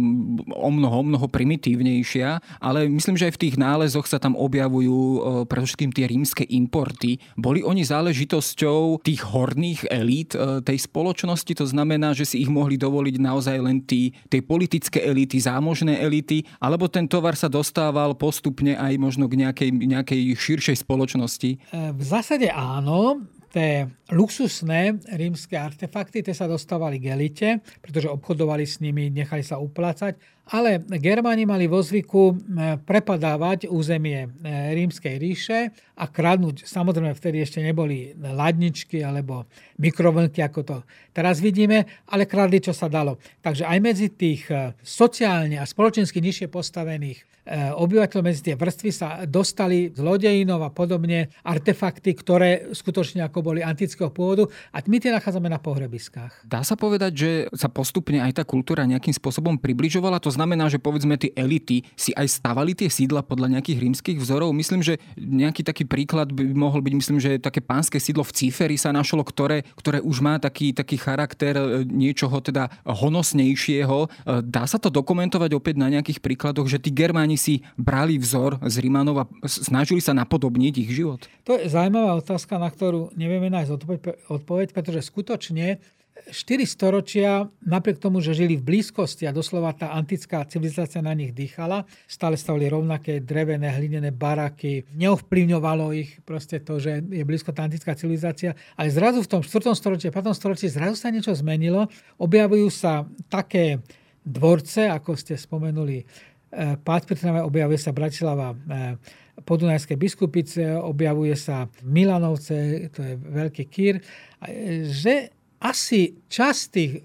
o 0.57 0.71
mnoho, 0.73 0.97
o 0.97 1.05
mnoho 1.05 1.27
primitívnejšia, 1.29 2.41
ale 2.65 2.89
myslím, 2.89 3.21
že 3.21 3.29
aj 3.29 3.37
v 3.37 3.43
tých 3.45 3.57
nálezoch 3.61 4.09
sa 4.09 4.17
tam 4.17 4.33
objavujú 4.33 4.97
e, 4.97 5.19
predovšetkým 5.45 5.93
tie 5.93 6.09
rímske 6.09 6.49
importy. 6.49 7.21
Boli 7.37 7.61
oni 7.61 7.85
záležitosťou 7.85 9.05
tých 9.05 9.21
horných 9.21 9.93
elít 9.93 10.33
e, 10.33 10.65
tej 10.65 10.81
spoločnosti, 10.89 11.53
to 11.53 11.69
znamená, 11.69 12.17
že 12.17 12.25
si 12.25 12.41
ich 12.41 12.49
mohli 12.49 12.81
dovoliť 12.81 13.21
naozaj 13.21 13.57
len 13.61 13.85
tí, 13.85 14.17
tej 14.33 14.41
politické 14.49 15.05
elity, 15.05 15.37
zámožné 15.37 16.01
elity, 16.01 16.49
alebo 16.57 16.89
ten 16.89 17.05
tovar 17.05 17.37
sa 17.37 17.53
dostával 17.53 18.17
po 18.17 18.30
postupne 18.31 18.79
aj 18.79 18.95
možno 19.03 19.27
k 19.27 19.43
nejakej, 19.43 19.71
nejakej 19.75 20.39
širšej 20.39 20.87
spoločnosti? 20.87 21.51
E, 21.51 21.91
v 21.91 22.03
zásade 22.07 22.47
áno. 22.47 23.27
Tie 23.51 23.91
luxusné 24.11 24.99
rímske 25.15 25.55
artefakty 25.55 26.23
tie 26.23 26.35
sa 26.35 26.51
dostávali 26.51 26.99
k 26.99 27.15
elite, 27.15 27.49
pretože 27.81 28.11
obchodovali 28.11 28.67
s 28.67 28.83
nimi, 28.83 29.09
nechali 29.11 29.43
sa 29.43 29.63
uplácať. 29.63 30.19
Ale 30.51 30.83
Germáni 30.99 31.47
mali 31.47 31.71
vo 31.71 31.79
zvyku 31.79 32.23
e, 32.27 32.35
prepadávať 32.83 33.71
územie 33.71 34.27
e, 34.27 34.29
rímskej 34.75 35.15
ríše 35.15 35.71
a 35.95 36.11
kradnúť. 36.11 36.67
Samozrejme, 36.67 37.15
vtedy 37.15 37.39
ešte 37.39 37.63
neboli 37.63 38.19
ladničky 38.19 38.99
alebo 38.99 39.47
mikrovlnky, 39.79 40.43
ako 40.43 40.61
to 40.67 40.77
teraz 41.15 41.39
vidíme, 41.39 41.87
ale 42.11 42.27
kradli, 42.27 42.59
čo 42.59 42.75
sa 42.75 42.91
dalo. 42.91 43.23
Takže 43.47 43.63
aj 43.63 43.79
medzi 43.79 44.11
tých 44.11 44.51
sociálne 44.83 45.55
a 45.63 45.71
spoločensky 45.71 46.19
nižšie 46.19 46.51
postavených 46.51 47.31
E, 47.51 47.73
obyvateľov 47.73 48.25
medzi 48.31 48.47
tie 48.47 48.55
vrstvy 48.55 48.91
sa 48.95 49.25
dostali 49.27 49.91
zlodejinov 49.91 50.61
a 50.61 50.71
podobne 50.71 51.33
artefakty, 51.43 52.13
ktoré 52.15 52.71
skutočne 52.71 53.27
ako 53.27 53.41
boli 53.41 53.61
antického 54.01 54.11
pôvodu 54.11 54.45
a 54.73 54.81
my 54.81 54.97
tie 54.97 55.13
nachádzame 55.13 55.53
na 55.53 55.61
pohrebiskách. 55.61 56.33
Dá 56.49 56.65
sa 56.65 56.75
povedať, 56.75 57.13
že 57.13 57.31
sa 57.53 57.69
postupne 57.69 58.25
aj 58.25 58.41
tá 58.41 58.45
kultúra 58.49 58.89
nejakým 58.89 59.13
spôsobom 59.13 59.61
približovala? 59.61 60.17
To 60.25 60.33
znamená, 60.33 60.73
že 60.73 60.81
povedzme 60.81 61.21
tie 61.21 61.37
elity 61.37 61.85
si 61.93 62.17
aj 62.17 62.41
stavali 62.41 62.73
tie 62.73 62.89
sídla 62.89 63.21
podľa 63.21 63.61
nejakých 63.61 63.79
rímskych 63.85 64.17
vzorov. 64.17 64.57
Myslím, 64.57 64.81
že 64.81 64.97
nejaký 65.21 65.61
taký 65.61 65.85
príklad 65.85 66.33
by 66.33 66.57
mohol 66.57 66.81
byť, 66.81 66.95
myslím, 66.97 67.19
že 67.21 67.37
také 67.37 67.61
pánske 67.61 68.01
sídlo 68.01 68.25
v 68.25 68.33
Cíferi 68.33 68.81
sa 68.81 68.95
našlo, 68.97 69.21
ktoré, 69.21 69.69
ktoré 69.77 70.01
už 70.01 70.25
má 70.25 70.41
taký, 70.41 70.73
taký 70.73 70.97
charakter 70.97 71.61
e, 71.61 71.85
niečoho 71.85 72.41
teda 72.41 72.73
honosnejšieho. 72.89 73.99
E, 74.01 74.09
dá 74.47 74.65
sa 74.65 74.81
to 74.81 74.89
dokumentovať 74.89 75.53
opäť 75.53 75.77
na 75.77 75.93
nejakých 75.93 76.25
príkladoch, 76.25 76.71
že 76.71 76.81
tí 76.81 76.89
Germáni 76.89 77.37
si 77.37 77.61
brali 77.77 78.17
vzor 78.17 78.63
z 78.65 78.81
Rímanov 78.81 79.17
a 79.21 79.25
snažili 79.45 80.01
sa 80.01 80.17
napodobniť 80.17 80.75
ich 80.81 80.91
život? 80.95 81.27
To 81.51 81.59
je 81.59 81.67
zaujímavá 81.67 82.15
otázka, 82.15 82.63
na 82.63 82.71
ktorú 82.71 83.11
nevieme 83.19 83.51
nájsť 83.51 83.71
odpoveď, 83.75 83.90
pretože 83.99 85.03
skutočne 85.03 85.81
4 86.29 86.69
storočia, 86.69 87.49
napriek 87.65 87.97
tomu, 87.97 88.21
že 88.21 88.37
žili 88.37 88.61
v 88.61 88.67
blízkosti 88.67 89.25
a 89.25 89.33
doslova 89.33 89.73
tá 89.73 89.97
antická 89.97 90.45
civilizácia 90.45 91.01
na 91.01 91.17
nich 91.17 91.33
dýchala, 91.33 91.89
stále 92.05 92.37
stavili 92.37 92.69
rovnaké 92.69 93.25
drevené, 93.25 93.73
hlinené 93.73 94.13
baraky, 94.13 94.85
neovplyvňovalo 94.93 95.97
ich 95.97 96.21
proste 96.29 96.61
to, 96.61 96.77
že 96.77 97.01
je 97.01 97.25
blízko 97.25 97.57
tá 97.57 97.65
antická 97.65 97.97
civilizácia, 97.97 98.53
ale 98.77 98.93
zrazu 98.93 99.25
v 99.25 99.31
tom 99.33 99.41
4. 99.41 99.73
storočí, 99.73 100.13
5. 100.13 100.37
storočí 100.37 100.69
zrazu 100.69 101.01
sa 101.01 101.09
niečo 101.09 101.33
zmenilo, 101.33 101.89
objavujú 102.21 102.69
sa 102.69 103.09
také 103.33 103.81
dvorce, 104.21 104.93
ako 104.93 105.17
ste 105.17 105.41
spomenuli, 105.41 106.05
Eh, 106.51 106.75
Pád 106.83 107.15
Trnave 107.15 107.47
objavuje 107.47 107.79
sa 107.79 107.95
Bratislava 107.95 108.51
eh, 108.51 108.99
Podunajské 109.45 109.97
biskupice, 109.97 110.77
objavuje 110.77 111.37
sa 111.37 111.69
Milanovce, 111.85 112.89
to 112.93 113.01
je 113.05 113.15
veľký 113.17 113.65
kýr, 113.69 113.95
eh, 113.99 114.85
že 114.87 115.33
asi 115.61 116.17
časť 116.33 116.61
tých 116.73 117.05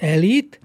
elít 0.00 0.56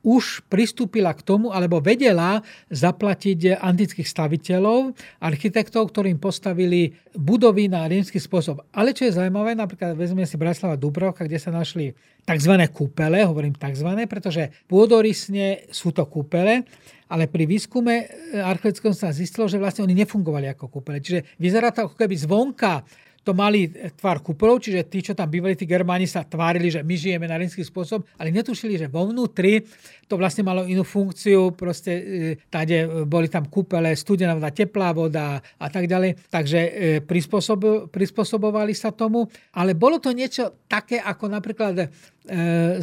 už 0.00 0.44
pristúpila 0.48 1.12
k 1.12 1.20
tomu, 1.20 1.52
alebo 1.52 1.78
vedela 1.78 2.40
zaplatiť 2.72 3.60
antických 3.60 4.08
staviteľov, 4.08 4.96
architektov, 5.20 5.92
ktorým 5.92 6.16
postavili 6.16 6.96
budovy 7.12 7.68
na 7.68 7.84
rímsky 7.84 8.16
spôsob. 8.16 8.64
Ale 8.72 8.96
čo 8.96 9.04
je 9.08 9.16
zaujímavé, 9.16 9.52
napríklad 9.52 9.92
vezme 9.92 10.24
si 10.24 10.40
Bratislava 10.40 10.80
Dubrovka, 10.80 11.28
kde 11.28 11.36
sa 11.36 11.52
našli 11.52 11.92
tzv. 12.24 12.54
kúpele, 12.72 13.24
hovorím 13.24 13.56
tzv., 13.56 13.90
pretože 14.08 14.48
pôdorysne 14.70 15.68
sú 15.68 15.92
to 15.92 16.08
kúpele, 16.08 16.64
ale 17.10 17.26
pri 17.26 17.44
výskume 17.44 17.94
e, 17.98 18.04
archeologickom 18.38 18.94
sa 18.94 19.10
zistilo, 19.10 19.50
že 19.50 19.58
vlastne 19.58 19.82
oni 19.82 19.98
nefungovali 19.98 20.46
ako 20.54 20.70
kúpele. 20.70 21.02
Čiže 21.02 21.36
vyzerá 21.42 21.74
to 21.74 21.90
ako 21.90 21.98
keby 21.98 22.14
zvonka 22.14 22.86
to 23.20 23.36
mali 23.36 23.68
tvar 24.00 24.24
kupolov, 24.24 24.64
čiže 24.64 24.88
tí, 24.88 25.04
čo 25.04 25.12
tam 25.12 25.28
bývali, 25.28 25.52
tí 25.52 25.68
Germáni 25.68 26.08
sa 26.08 26.24
tvárili, 26.24 26.72
že 26.72 26.80
my 26.80 26.94
žijeme 26.96 27.26
na 27.28 27.36
rímsky 27.36 27.60
spôsob, 27.60 28.04
ale 28.16 28.32
netušili, 28.32 28.80
že 28.80 28.88
vo 28.88 29.04
vnútri 29.04 29.60
to 30.08 30.18
vlastne 30.18 30.42
malo 30.42 30.66
inú 30.66 30.82
funkciu, 30.82 31.54
proste 31.54 31.92
e, 31.92 32.02
tade 32.50 33.06
boli 33.06 33.30
tam 33.30 33.46
kúpele, 33.46 33.94
studená 33.94 34.34
voda, 34.34 34.50
teplá 34.50 34.90
voda 34.90 35.38
a 35.38 35.68
tak 35.70 35.86
ďalej. 35.86 36.26
Takže 36.32 36.58
e, 36.58 36.70
prispôsob, 37.04 37.92
prispôsobovali 37.92 38.74
sa 38.74 38.90
tomu, 38.90 39.28
ale 39.54 39.78
bolo 39.78 40.02
to 40.02 40.10
niečo 40.10 40.66
také, 40.66 40.98
ako 40.98 41.30
napríklad 41.30 41.92
E, 42.19 42.19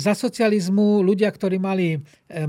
za 0.02 0.14
socializmu 0.18 1.06
ľudia, 1.06 1.30
ktorí 1.30 1.62
mali 1.62 1.94
e, 1.94 2.00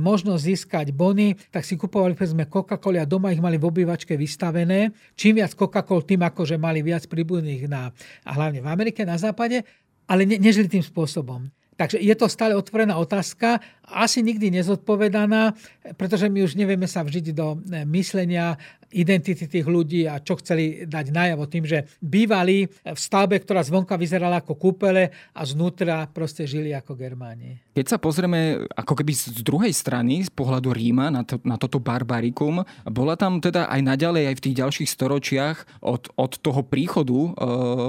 možnosť 0.01 0.41
získať 0.41 0.87
bony, 0.97 1.37
tak 1.53 1.69
si 1.69 1.77
kupovali 1.77 2.17
povedzme 2.17 2.49
Coca-Cola 2.49 3.05
a 3.05 3.11
doma 3.11 3.29
ich 3.29 3.45
mali 3.45 3.61
v 3.61 3.69
obývačke 3.69 4.17
vystavené. 4.17 4.97
Čím 5.13 5.45
viac 5.45 5.53
Coca-Col, 5.53 6.09
tým 6.09 6.25
ako 6.25 6.49
že 6.49 6.57
mali 6.57 6.81
viac 6.81 7.05
príbuzných 7.05 7.69
na, 7.69 7.93
a 8.25 8.31
hlavne 8.33 8.65
v 8.65 8.69
Amerike, 8.73 9.05
na 9.05 9.21
západe, 9.21 9.69
ale 10.09 10.25
ne, 10.25 10.41
nežili 10.41 10.67
tým 10.67 10.81
spôsobom. 10.81 11.53
Takže 11.79 12.03
je 12.03 12.15
to 12.19 12.27
stále 12.27 12.59
otvorená 12.59 12.99
otázka, 12.99 13.63
asi 13.87 14.19
nikdy 14.19 14.51
nezodpovedaná, 14.51 15.55
pretože 15.95 16.27
my 16.27 16.43
už 16.43 16.59
nevieme 16.59 16.91
sa 16.91 17.07
vžiť 17.07 17.27
do 17.31 17.55
e, 17.55 17.87
myslenia 17.87 18.59
identity 18.93 19.45
tých 19.45 19.67
ľudí 19.69 20.09
a 20.09 20.21
čo 20.23 20.41
chceli 20.41 20.89
dať 20.89 21.13
najavo 21.13 21.45
tým, 21.45 21.65
že 21.69 21.85
bývali 22.01 22.69
v 22.69 22.99
stavbe, 22.99 23.37
ktorá 23.37 23.61
zvonka 23.61 23.97
vyzerala 24.01 24.41
ako 24.41 24.57
kúpele 24.57 25.13
a 25.37 25.43
znútra 25.45 26.09
proste 26.09 26.49
žili 26.49 26.73
ako 26.73 26.97
Germáni. 26.97 27.61
Keď 27.77 27.87
sa 27.87 27.99
pozrieme 28.01 28.65
ako 28.75 28.95
keby 28.99 29.13
z 29.15 29.41
druhej 29.45 29.71
strany, 29.71 30.25
z 30.25 30.33
pohľadu 30.33 30.73
Ríma 30.73 31.13
na, 31.13 31.23
to, 31.23 31.39
na 31.45 31.61
toto 31.61 31.79
barbarikum, 31.79 32.65
bola 32.89 33.15
tam 33.15 33.39
teda 33.39 33.69
aj 33.69 33.81
naďalej 33.85 34.23
aj 34.33 34.35
v 34.35 34.45
tých 34.49 34.59
ďalších 34.59 34.89
storočiach 34.89 35.57
od, 35.85 36.11
od 36.17 36.33
toho 36.41 36.65
príchodu 36.65 37.15
e, 37.15 37.31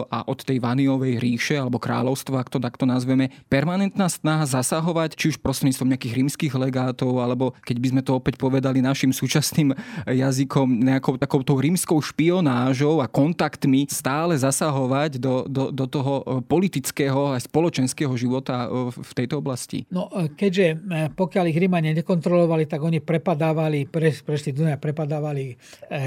a 0.05 0.19
od 0.27 0.39
tej 0.43 0.61
Vaniovej 0.61 1.17
ríše 1.17 1.55
alebo 1.57 1.81
kráľovstva, 1.81 2.43
ak 2.43 2.53
to 2.53 2.59
takto 2.61 2.85
nazveme, 2.85 3.33
permanentná 3.49 4.05
snaha 4.11 4.45
zasahovať, 4.45 5.15
či 5.17 5.33
už 5.33 5.41
prostredníctvom 5.41 5.89
nejakých 5.95 6.17
rímskych 6.21 6.53
legátov, 6.53 7.17
alebo 7.17 7.57
keď 7.65 7.77
by 7.81 7.87
sme 7.89 8.01
to 8.05 8.13
opäť 8.13 8.37
povedali 8.37 8.83
našim 8.83 9.09
súčasným 9.09 9.73
jazykom, 10.05 10.88
nejakou 10.89 11.21
takouto 11.21 11.61
rímskou 11.61 12.01
špionážou 12.01 12.99
a 12.99 13.07
kontaktmi 13.07 13.85
stále 13.85 14.33
zasahovať 14.33 15.21
do, 15.21 15.45
do, 15.45 15.69
do 15.69 15.85
toho 15.85 16.13
e, 16.19 16.23
politického 16.41 17.33
a 17.33 17.37
spoločenského 17.37 18.11
života 18.17 18.65
e, 18.65 18.89
v 18.89 19.11
tejto 19.13 19.37
oblasti? 19.37 19.85
No, 19.93 20.09
e, 20.09 20.33
keďže 20.33 20.81
pokiaľ 21.13 21.45
ich 21.53 21.59
Rímania 21.61 21.93
nekontrolovali, 21.93 22.65
tak 22.65 22.81
oni 22.81 22.99
prepadávali, 23.03 23.85
pre, 23.85 24.09
prešli 24.09 24.51
Dunaj, 24.55 24.81
prepadávali 24.81 25.53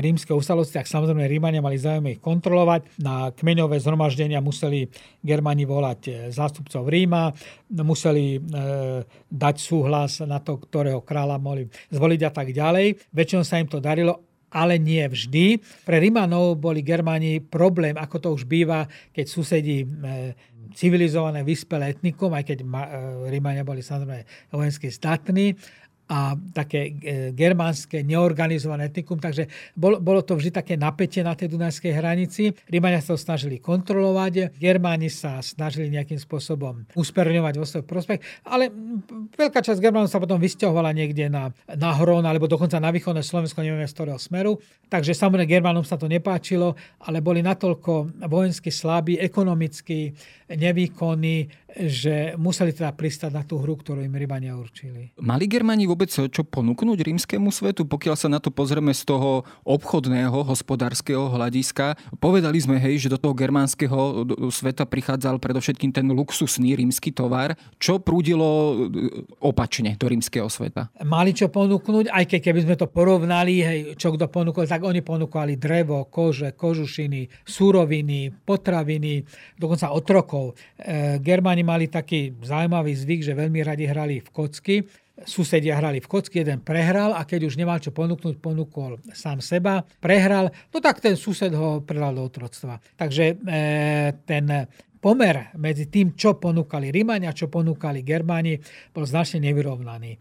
rímske 0.02 0.34
ustalosti, 0.34 0.82
tak 0.82 0.90
samozrejme 0.90 1.22
Rímania 1.30 1.62
mali 1.62 1.78
záujem 1.78 2.18
ich 2.18 2.20
kontrolovať. 2.20 2.98
Na 2.98 3.30
kmeňové 3.30 3.78
zhromaždenia 3.78 4.42
museli 4.42 4.90
Germani 5.22 5.62
volať 5.62 6.32
zástupcov 6.34 6.90
Ríma, 6.90 7.30
museli 7.70 8.42
dať 9.30 9.56
súhlas 9.56 10.20
na 10.24 10.42
to, 10.42 10.58
ktorého 10.58 11.04
kráľa 11.04 11.38
mohli 11.38 11.70
zvoliť 11.94 12.20
a 12.26 12.30
tak 12.32 12.50
ďalej. 12.50 13.12
Väčšinou 13.12 13.44
sa 13.46 13.60
im 13.60 13.68
to 13.68 13.78
darilo 13.78 14.31
ale 14.52 14.76
nie 14.76 15.02
vždy. 15.08 15.58
Pre 15.82 15.96
Rimanov 15.96 16.60
boli 16.60 16.84
Germáni 16.84 17.40
problém, 17.40 17.96
ako 17.96 18.16
to 18.20 18.28
už 18.36 18.44
býva, 18.44 18.86
keď 19.10 19.26
susedí 19.26 19.82
e, 19.82 19.86
civilizované, 20.76 21.44
vyspelé 21.44 21.92
etnikum, 21.96 22.32
aj 22.36 22.44
keď 22.44 22.58
e, 22.60 22.66
Rímania 23.32 23.64
boli 23.64 23.80
samozrejme 23.80 24.52
vojensky 24.52 24.92
zdatní 24.92 25.56
a 26.12 26.36
také 26.52 26.92
e, 26.92 27.32
germánske 27.32 28.04
neorganizované 28.04 28.92
etnikum, 28.92 29.16
takže 29.16 29.48
bolo, 29.72 30.20
to 30.20 30.36
vždy 30.36 30.52
také 30.52 30.74
napätie 30.76 31.24
na 31.24 31.32
tej 31.32 31.56
Dunajskej 31.56 31.88
hranici. 31.96 32.52
Rímania 32.68 33.00
sa 33.00 33.16
to 33.16 33.20
snažili 33.24 33.56
kontrolovať, 33.56 34.52
Germáni 34.60 35.08
sa 35.08 35.40
snažili 35.40 35.88
nejakým 35.88 36.20
spôsobom 36.20 36.84
usperňovať 36.92 37.54
vo 37.56 37.64
svoj 37.64 37.84
prospech, 37.88 38.20
ale 38.44 38.68
veľká 39.40 39.64
časť 39.64 39.80
Germánov 39.80 40.12
sa 40.12 40.20
potom 40.20 40.36
vysťahovala 40.36 40.92
niekde 40.92 41.32
na, 41.32 41.48
na 41.72 41.96
Hron, 41.96 42.28
alebo 42.28 42.44
dokonca 42.44 42.76
na 42.76 42.92
východné 42.92 43.24
Slovensko, 43.24 43.64
neviem 43.64 43.88
z 43.88 43.96
ktorého 43.96 44.20
smeru. 44.20 44.60
Takže 44.92 45.16
samozrejme 45.16 45.48
Germánom 45.48 45.86
sa 45.88 45.96
to 45.96 46.12
nepáčilo, 46.12 46.76
ale 47.08 47.24
boli 47.24 47.40
natoľko 47.40 48.20
vojensky 48.28 48.68
slabí, 48.68 49.16
ekonomicky 49.16 50.12
nevýkonní, 50.52 51.61
že 51.76 52.36
museli 52.36 52.76
teda 52.76 52.92
pristať 52.92 53.32
na 53.32 53.42
tú 53.42 53.56
hru, 53.60 53.80
ktorú 53.80 54.04
im 54.04 54.12
Rímania 54.12 54.52
určili. 54.54 55.12
Mali 55.16 55.48
Germáni 55.48 55.88
vôbec 55.88 56.12
čo 56.12 56.42
ponúknuť 56.44 56.98
rímskému 57.00 57.48
svetu, 57.48 57.88
pokiaľ 57.88 58.14
sa 58.16 58.28
na 58.28 58.38
to 58.38 58.52
pozrieme 58.52 58.92
z 58.92 59.08
toho 59.08 59.48
obchodného, 59.64 60.44
hospodárskeho 60.44 61.32
hľadiska? 61.32 61.96
Povedali 62.20 62.60
sme, 62.60 62.76
hej, 62.76 63.08
že 63.08 63.12
do 63.12 63.18
toho 63.18 63.32
germánskeho 63.32 64.28
sveta 64.52 64.84
prichádzal 64.84 65.40
predovšetkým 65.40 65.90
ten 65.90 66.06
luxusný 66.12 66.76
rímsky 66.76 67.10
tovar. 67.10 67.56
Čo 67.80 67.98
prúdilo 67.98 68.48
e, 68.48 68.74
opačne 69.40 69.96
do 69.96 70.06
rímskeho 70.06 70.46
sveta? 70.52 70.92
Mali 71.02 71.32
čo 71.32 71.48
ponúknuť, 71.48 72.12
aj 72.12 72.24
keď 72.28 72.40
keby 72.52 72.60
sme 72.68 72.76
to 72.76 72.86
porovnali, 72.86 73.64
hej, 73.64 73.78
čo 73.96 74.12
kto 74.12 74.28
ponúkol, 74.28 74.68
tak 74.68 74.84
oni 74.84 75.00
ponúkali 75.00 75.56
drevo, 75.56 76.06
kože, 76.12 76.52
kožušiny, 76.52 77.48
súroviny, 77.48 78.28
potraviny, 78.44 79.24
dokonca 79.56 79.90
otrokov. 79.94 80.52
E, 80.76 81.16
Germáni 81.22 81.61
mali 81.62 81.86
taký 81.88 82.34
zaujímavý 82.42 82.92
zvyk, 82.94 83.20
že 83.26 83.38
veľmi 83.38 83.60
radi 83.62 83.86
hrali 83.86 84.20
v 84.20 84.28
kocky. 84.30 84.76
Susedia 85.22 85.78
hrali 85.78 86.02
v 86.02 86.10
kocky, 86.10 86.42
jeden 86.42 86.64
prehral 86.64 87.14
a 87.14 87.22
keď 87.22 87.46
už 87.46 87.54
nemal 87.54 87.78
čo 87.78 87.94
ponúknuť, 87.94 88.42
ponúkol 88.42 88.98
sám 89.14 89.38
seba, 89.38 89.86
prehral, 90.02 90.50
no 90.72 90.78
tak 90.82 90.98
ten 90.98 91.14
sused 91.14 91.52
ho 91.54 91.84
predal 91.84 92.16
do 92.16 92.26
otroctva. 92.26 92.80
Takže 92.98 93.24
e, 93.30 93.34
ten 94.26 94.66
pomer 95.02 95.50
medzi 95.58 95.90
tým, 95.90 96.14
čo 96.14 96.38
ponúkali 96.38 96.94
Rímania 96.94 97.34
čo 97.34 97.50
ponúkali 97.50 98.06
Germáni, 98.06 98.54
bol 98.94 99.02
značne 99.02 99.42
nevyrovnaný. 99.42 100.14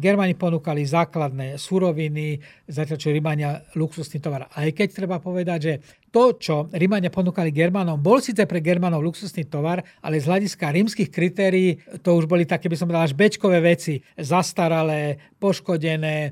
Germáni 0.00 0.32
ponúkali 0.36 0.84
základné 0.84 1.60
suroviny, 1.60 2.40
zatiaľ 2.68 2.98
čo 3.00 3.12
Rímania 3.12 3.64
luxusný 3.76 4.20
tovar. 4.20 4.48
Aj 4.52 4.68
keď 4.72 4.88
treba 5.04 5.20
povedať, 5.20 5.58
že 5.60 5.74
to, 6.14 6.38
čo 6.38 6.70
Rímania 6.70 7.10
ponúkali 7.10 7.50
Germánom, 7.50 7.98
bol 7.98 8.22
síce 8.22 8.46
pre 8.46 8.62
Germánov 8.62 9.02
luxusný 9.02 9.50
tovar, 9.50 9.82
ale 9.98 10.22
z 10.22 10.30
hľadiska 10.30 10.70
rímskych 10.70 11.10
kritérií 11.10 11.82
to 12.06 12.14
už 12.14 12.30
boli 12.30 12.46
také, 12.46 12.70
by 12.70 12.78
som 12.78 12.86
povedal, 12.86 13.10
až 13.10 13.18
bečkové 13.18 13.58
veci. 13.58 13.98
Zastaralé, 14.14 15.18
poškodené, 15.42 16.30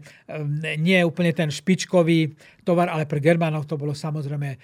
nie 0.78 1.02
úplne 1.02 1.34
ten 1.34 1.50
špičkový 1.50 2.30
tovar, 2.62 2.94
ale 2.94 3.10
pre 3.10 3.18
Germánov 3.18 3.66
to 3.66 3.74
bolo 3.74 3.90
samozrejme 3.90 4.54
e, 4.54 4.58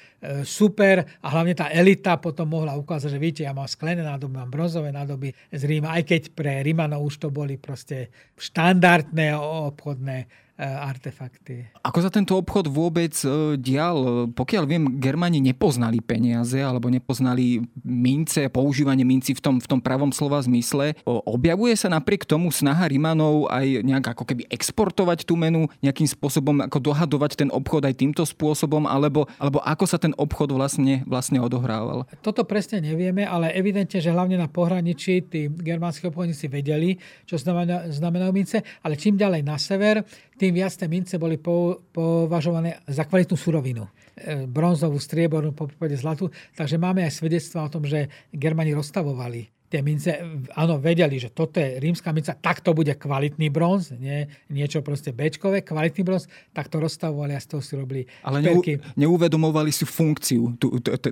super 0.47 1.03
a 1.03 1.27
hlavne 1.35 1.59
tá 1.59 1.67
elita 1.75 2.15
potom 2.23 2.47
mohla 2.47 2.79
ukázať, 2.79 3.11
že 3.11 3.19
vidíte, 3.19 3.43
ja 3.43 3.51
mám 3.51 3.67
sklené 3.67 4.07
nádoby, 4.07 4.39
mám 4.39 4.55
bronzové 4.55 4.95
nádoby 4.95 5.35
z 5.51 5.63
Ríma, 5.67 5.99
aj 5.99 6.07
keď 6.07 6.23
pre 6.31 6.63
Rímanov 6.63 7.03
už 7.03 7.27
to 7.27 7.29
boli 7.35 7.59
proste 7.59 8.15
štandardné 8.39 9.37
obchodné 9.37 10.27
artefakty. 10.59 11.71
Ako 11.87 12.03
sa 12.03 12.11
tento 12.11 12.35
obchod 12.35 12.67
vôbec 12.67 13.15
e, 13.23 13.55
dial? 13.55 14.27
Pokiaľ 14.35 14.65
viem, 14.67 14.85
Germáni 14.99 15.39
nepoznali 15.39 16.03
peniaze 16.03 16.59
alebo 16.59 16.91
nepoznali 16.91 17.63
mince, 17.87 18.51
používanie 18.51 19.07
minci 19.07 19.39
v 19.39 19.41
tom, 19.41 19.57
v 19.63 19.71
tom 19.71 19.79
pravom 19.79 20.11
slova 20.11 20.43
zmysle. 20.43 20.99
Objavuje 21.07 21.79
sa 21.79 21.87
napriek 21.87 22.27
tomu 22.27 22.51
snaha 22.51 22.91
Rimanov 22.91 23.47
aj 23.47 23.87
nejak 23.87 24.19
ako 24.19 24.25
keby 24.35 24.51
exportovať 24.51 25.23
tú 25.23 25.39
menu, 25.39 25.71
nejakým 25.79 26.11
spôsobom 26.11 26.59
ako 26.67 26.79
dohadovať 26.83 27.39
ten 27.39 27.51
obchod 27.55 27.87
aj 27.87 27.95
týmto 27.95 28.27
spôsobom, 28.27 28.91
alebo, 28.91 29.31
alebo 29.39 29.63
ako 29.63 29.85
sa 29.87 30.03
ten 30.03 30.11
obchod 30.19 30.51
vlastne, 30.51 31.07
vlastne 31.07 31.39
odohrával? 31.39 32.11
Toto 32.19 32.43
presne 32.43 32.83
nevieme, 32.83 33.23
ale 33.23 33.55
evidentne, 33.55 34.03
že 34.03 34.11
hlavne 34.11 34.35
na 34.35 34.51
pohraničí 34.51 35.23
tí 35.31 35.47
germánsky 35.47 36.11
obchodníci 36.11 36.51
vedeli, 36.51 36.99
čo 37.29 37.39
znamená, 37.39 37.87
znamenajú 37.95 38.33
mince, 38.35 38.67
ale 38.83 38.99
čím 38.99 39.15
ďalej 39.15 39.43
na 39.47 39.57
sever, 39.61 40.03
tým 40.39 40.48
viac 40.51 40.75
tie 40.75 40.89
mince 40.91 41.17
boli 41.17 41.39
považované 41.39 42.81
za 42.89 43.05
kvalitnú 43.05 43.37
surovinu. 43.39 43.87
E, 44.19 44.45
bronzovú, 44.47 44.99
striebornú, 44.99 45.55
po 45.55 45.71
prípade 45.71 45.95
zlatu. 45.95 46.31
Takže 46.59 46.77
máme 46.77 47.07
aj 47.07 47.23
svedectva 47.23 47.67
o 47.67 47.73
tom, 47.73 47.87
že 47.87 48.11
Germani 48.35 48.75
rozstavovali 48.75 49.59
tie 49.69 49.85
mince, 49.85 50.17
áno, 50.57 50.81
vedeli, 50.81 51.21
že 51.21 51.29
toto 51.29 51.61
je 51.61 51.77
rímska 51.77 52.09
minca, 52.17 52.33
tak 52.33 52.65
to 52.65 52.73
bude 52.73 52.89
kvalitný 52.97 53.53
bronz, 53.53 53.93
nie, 54.01 54.25
niečo 54.49 54.81
proste 54.81 55.13
bečkové, 55.13 55.61
kvalitný 55.61 56.03
bronz, 56.09 56.25
tak 56.57 56.73
to 56.73 56.81
rozstavovali 56.81 57.37
a 57.37 57.41
z 57.41 57.47
toho 57.53 57.61
si 57.61 57.77
robili 57.77 58.03
Ale 58.25 58.41
neu, 58.41 58.65
neuvedomovali 58.97 59.69
si 59.69 59.85
funkciu 59.85 60.57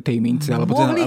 tej 0.01 0.19
mince, 0.25 0.57
alebo 0.57 0.73
teda, 0.73 1.05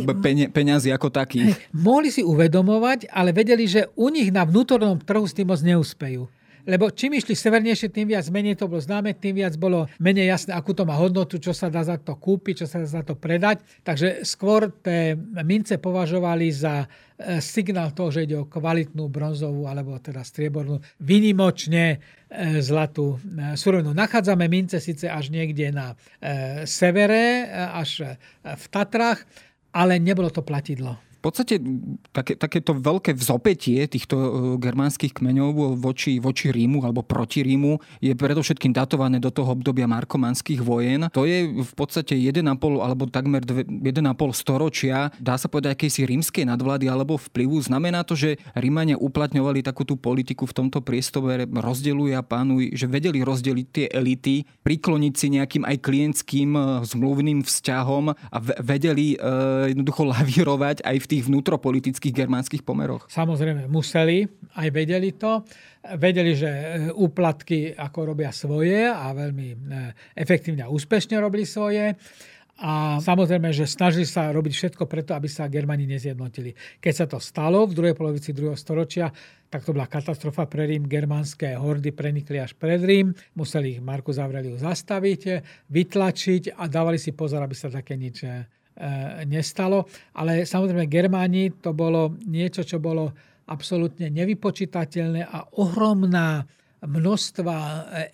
peniazy 0.53 0.93
ako 0.93 1.09
takých. 1.09 1.57
Mohli 1.73 2.09
si 2.13 2.21
uvedomovať, 2.21 3.09
ale 3.09 3.33
vedeli, 3.33 3.65
že 3.65 3.89
u 3.97 4.13
nich 4.13 4.29
na 4.29 4.45
vnútornom 4.45 5.01
trhu 5.01 5.25
s 5.25 5.33
tým 5.33 5.49
moc 5.49 5.59
neúspejú 5.65 6.29
lebo 6.69 6.93
čím 6.93 7.17
išli 7.17 7.33
severnejšie, 7.33 7.89
tým 7.89 8.13
viac 8.13 8.29
menej 8.29 8.53
to 8.61 8.69
bolo 8.69 8.77
známe, 8.77 9.17
tým 9.17 9.41
viac 9.41 9.57
bolo 9.57 9.89
menej 9.97 10.29
jasné, 10.29 10.53
akú 10.53 10.77
to 10.77 10.85
má 10.85 10.93
hodnotu, 10.93 11.41
čo 11.41 11.49
sa 11.49 11.73
dá 11.73 11.81
za 11.81 11.97
to 11.97 12.13
kúpiť, 12.13 12.61
čo 12.61 12.67
sa 12.69 12.77
dá 12.77 12.85
za 12.85 13.01
to 13.01 13.17
predať. 13.17 13.65
Takže 13.81 14.21
skôr 14.21 14.69
tie 14.85 15.17
mince 15.41 15.81
považovali 15.81 16.53
za 16.53 16.85
e, 16.85 17.41
signál 17.41 17.89
toho, 17.97 18.13
že 18.13 18.29
ide 18.29 18.37
o 18.37 18.45
kvalitnú 18.45 19.09
bronzovú 19.09 19.65
alebo 19.65 19.97
teda 19.97 20.21
striebornú, 20.21 20.77
vynimočne 21.01 21.85
e, 21.89 21.97
zlatú 22.61 23.17
e, 23.17 23.57
surovinu. 23.57 23.97
Nachádzame 23.97 24.45
mince 24.45 24.77
síce 24.77 25.09
až 25.09 25.33
niekde 25.33 25.73
na 25.73 25.97
severe, 26.69 27.49
až 27.57 28.15
v 28.45 28.65
Tatrách, 28.69 29.25
ale 29.73 29.97
nebolo 29.97 30.29
to 30.29 30.45
platidlo 30.45 31.08
v 31.19 31.21
podstate 31.27 31.59
také, 32.15 32.39
takéto 32.39 32.71
veľké 32.71 33.11
vzopetie 33.11 33.83
týchto 33.91 34.15
e, 34.15 34.29
germánskych 34.55 35.19
kmeňov 35.19 35.75
voči, 35.75 36.15
voči 36.23 36.47
Rímu 36.47 36.79
alebo 36.87 37.03
proti 37.03 37.43
Rímu 37.43 37.75
je 37.99 38.15
predovšetkým 38.15 38.71
datované 38.71 39.19
do 39.19 39.27
toho 39.27 39.51
obdobia 39.51 39.83
markomanských 39.83 40.63
vojen. 40.63 41.11
To 41.11 41.27
je 41.27 41.59
v 41.59 41.73
podstate 41.75 42.15
1,5 42.15 42.39
alebo 42.79 43.11
takmer 43.11 43.43
1,5 43.43 43.99
storočia, 44.31 45.11
dá 45.19 45.35
sa 45.35 45.51
povedať, 45.51 45.75
akejsi 45.75 46.07
rímskej 46.07 46.47
nadvlády 46.47 46.87
alebo 46.87 47.19
vplyvu. 47.19 47.59
Znamená 47.67 48.07
to, 48.07 48.15
že 48.15 48.39
Rímania 48.55 48.95
uplatňovali 48.95 49.59
takú 49.59 49.83
tú 49.83 49.99
politiku 49.99 50.47
v 50.47 50.55
tomto 50.55 50.79
priestore, 50.79 51.43
rozdeľujú 51.43 52.15
a 52.15 52.23
pánuj, 52.23 52.71
že 52.79 52.87
vedeli 52.87 53.19
rozdeliť 53.27 53.67
tie 53.67 53.85
elity, 53.91 54.47
prikloniť 54.63 55.13
si 55.19 55.27
nejakým 55.35 55.67
aj 55.67 55.77
klientským 55.83 56.55
e, 56.55 56.61
zmluvným 56.87 57.43
vzťahom 57.43 58.15
a 58.15 58.37
vedeli 58.63 59.19
e, 59.19 59.75
jednoducho 59.75 60.07
lavírovať 60.07 60.87
aj 60.87 60.97
v 61.03 61.08
tých 61.09 61.25
vnútropolitických 61.25 62.13
germánskych 62.13 62.61
pomeroch? 62.61 63.09
Samozrejme, 63.09 63.65
museli, 63.65 64.29
aj 64.53 64.67
vedeli 64.69 65.17
to. 65.17 65.41
Vedeli, 65.97 66.37
že 66.37 66.49
e, 66.49 66.65
úplatky 66.93 67.73
ako 67.73 68.13
robia 68.13 68.29
svoje 68.29 68.85
a 68.85 69.09
veľmi 69.17 69.47
e, 69.49 69.57
efektívne 70.13 70.69
a 70.69 70.71
úspešne 70.71 71.17
robili 71.17 71.49
svoje. 71.49 71.97
A 72.59 72.99
samozrejme, 72.99 73.55
že 73.55 73.63
snažili 73.63 74.03
sa 74.03 74.35
robiť 74.35 74.51
všetko 74.51 74.83
preto, 74.83 75.15
aby 75.15 75.31
sa 75.31 75.47
Germani 75.47 75.87
nezjednotili. 75.87 76.51
Keď 76.83 76.93
sa 76.93 77.05
to 77.07 77.15
stalo 77.23 77.63
v 77.63 77.71
druhej 77.71 77.95
polovici 77.95 78.35
druhého 78.35 78.59
storočia, 78.59 79.07
tak 79.47 79.63
to 79.63 79.71
bola 79.71 79.87
katastrofa 79.87 80.43
pre 80.43 80.67
Rím. 80.67 80.83
Germánske 80.83 81.55
hordy 81.55 81.95
prenikli 81.95 82.35
až 82.35 82.59
pred 82.59 82.83
Rím. 82.83 83.15
Museli 83.39 83.79
ich 83.79 83.81
Markus 83.81 84.19
Aurelius 84.19 84.59
zastaviť, 84.59 85.21
vytlačiť 85.71 86.59
a 86.59 86.67
dávali 86.67 86.99
si 86.99 87.15
pozor, 87.15 87.39
aby 87.47 87.55
sa 87.55 87.71
také 87.71 87.95
nič 87.95 88.27
E, 88.27 88.58
nestalo. 89.27 89.85
Ale 90.15 90.47
samozrejme 90.47 90.87
Germáni 90.87 91.51
to 91.59 91.75
bolo 91.75 92.15
niečo, 92.27 92.63
čo 92.63 92.79
bolo 92.79 93.11
absolútne 93.49 94.13
nevypočítateľné 94.13 95.25
a 95.25 95.43
ohromná 95.57 96.45
množstva 96.79 97.55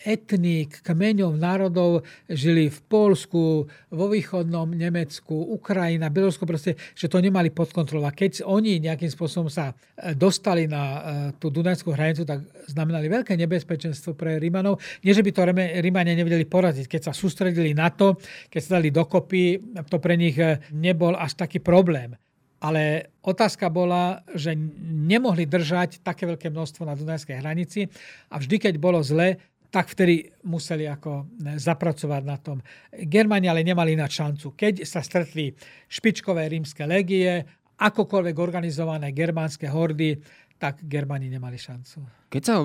etník, 0.02 0.82
kmeňov, 0.82 1.38
národov 1.38 2.02
žili 2.26 2.74
v 2.74 2.80
Polsku, 2.90 3.70
vo 3.94 4.06
východnom 4.10 4.66
Nemecku, 4.74 5.34
Ukrajina, 5.54 6.10
Bielorusko, 6.10 6.50
proste, 6.50 6.74
že 6.98 7.06
to 7.06 7.22
nemali 7.22 7.54
pod 7.54 7.70
kontrolou. 7.70 8.10
A 8.10 8.16
keď 8.16 8.42
oni 8.42 8.82
nejakým 8.82 9.10
spôsobom 9.10 9.54
sa 9.54 9.72
e, 9.72 10.18
dostali 10.18 10.66
na 10.66 10.84
e, 10.84 11.00
tú 11.38 11.54
Dunajskú 11.54 11.94
hranicu, 11.94 12.26
tak 12.26 12.42
znamenali 12.66 13.06
veľké 13.06 13.38
nebezpečenstvo 13.38 14.18
pre 14.18 14.42
Rímanov. 14.42 14.82
Nie, 15.06 15.14
že 15.14 15.22
by 15.22 15.32
to 15.32 15.42
Rímania 15.82 16.18
nevedeli 16.18 16.50
poraziť. 16.50 16.90
Keď 16.90 17.02
sa 17.10 17.14
sústredili 17.14 17.78
na 17.78 17.94
to, 17.94 18.18
keď 18.50 18.62
sa 18.62 18.72
dali 18.82 18.90
dokopy, 18.90 19.78
to 19.86 19.98
pre 20.02 20.18
nich 20.18 20.36
e, 20.42 20.58
nebol 20.74 21.14
až 21.14 21.38
taký 21.38 21.62
problém. 21.62 22.18
Ale 22.64 23.12
otázka 23.22 23.68
bola, 23.68 24.24
že 24.32 24.56
nemohli 24.56 25.44
držať 25.46 26.02
také 26.02 26.24
veľké 26.26 26.50
množstvo 26.50 26.88
na 26.88 26.96
Dunajskej 26.96 27.44
hranici 27.44 27.88
a 28.32 28.40
vždy, 28.40 28.56
keď 28.58 28.74
bolo 28.80 29.04
zle, 29.04 29.38
tak 29.70 29.92
vtedy 29.92 30.32
museli 30.48 30.88
ako 30.88 31.28
e, 31.28 31.60
zapracovať 31.60 32.24
na 32.24 32.38
tom. 32.40 32.64
Germani 32.96 33.52
ale 33.52 33.60
nemali 33.60 33.92
na 34.00 34.08
šancu. 34.08 34.56
Keď 34.56 34.88
sa 34.88 35.04
stretli 35.04 35.52
špičkové 35.92 36.48
rímske 36.48 36.88
legie, 36.88 37.44
akokoľvek 37.76 38.36
organizované 38.40 39.12
germánske 39.12 39.68
hordy, 39.68 40.16
tak 40.56 40.80
Germáni 40.88 41.28
nemali 41.28 41.60
šancu. 41.60 42.25
Keď 42.36 42.44
sa 42.44 42.60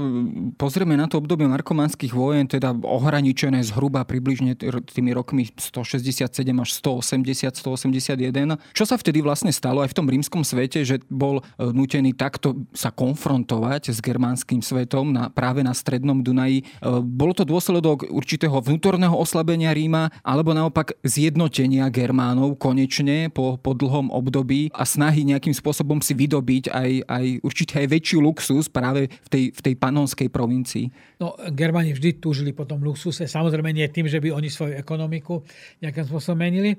pozrieme 0.59 0.99
na 0.99 1.07
to 1.07 1.23
obdobie 1.23 1.47
markománskych 1.47 2.11
vojen, 2.11 2.51
teda 2.51 2.75
ohraničené 2.75 3.63
zhruba 3.63 4.03
približne 4.03 4.59
tými 4.91 5.15
rokmi 5.15 5.47
167 5.55 6.27
až 6.59 6.71
180, 6.83 7.55
181, 7.55 8.59
čo 8.75 8.83
sa 8.83 8.99
vtedy 8.99 9.23
vlastne 9.23 9.55
stalo 9.55 9.87
aj 9.87 9.95
v 9.95 9.97
tom 10.03 10.11
rímskom 10.11 10.43
svete, 10.43 10.83
že 10.83 10.99
bol 11.07 11.39
e, 11.39 11.71
nutený 11.71 12.19
takto 12.19 12.67
sa 12.75 12.91
konfrontovať 12.91 13.95
s 13.95 14.03
germánskym 14.03 14.59
svetom 14.59 15.15
na, 15.15 15.31
práve 15.31 15.63
na 15.63 15.71
strednom 15.71 16.19
Dunaji. 16.19 16.67
E, 16.67 16.99
bolo 17.07 17.31
to 17.31 17.47
dôsledok 17.47 18.11
určitého 18.11 18.59
vnútorného 18.59 19.15
oslabenia 19.15 19.71
Ríma 19.71 20.11
alebo 20.27 20.51
naopak 20.51 20.99
zjednotenia 21.07 21.87
Germánov 21.95 22.59
konečne 22.59 23.31
po, 23.31 23.55
po 23.55 23.79
dlhom 23.79 24.11
období 24.11 24.75
a 24.75 24.83
snahy 24.83 25.23
nejakým 25.31 25.55
spôsobom 25.55 26.03
si 26.03 26.11
vydobiť 26.19 26.75
aj, 26.75 26.91
aj 27.07 27.25
určite 27.47 27.79
aj 27.79 27.87
väčší 27.87 28.19
luxus 28.19 28.67
práve 28.67 29.07
v 29.07 29.29
tej, 29.31 29.45
v 29.55 29.60
tej 29.61 29.75
panonskej 29.77 30.29
provincii? 30.33 30.89
No, 31.21 31.37
Germáni 31.53 31.93
vždy 31.93 32.21
túžili 32.21 32.51
po 32.53 32.65
tom 32.65 32.81
luxuse. 32.81 33.29
Samozrejme 33.29 33.71
nie 33.73 33.87
tým, 33.89 34.09
že 34.09 34.21
by 34.21 34.33
oni 34.33 34.49
svoju 34.49 34.75
ekonomiku 34.77 35.45
nejakým 35.85 36.05
spôsobom 36.09 36.41
menili. 36.41 36.77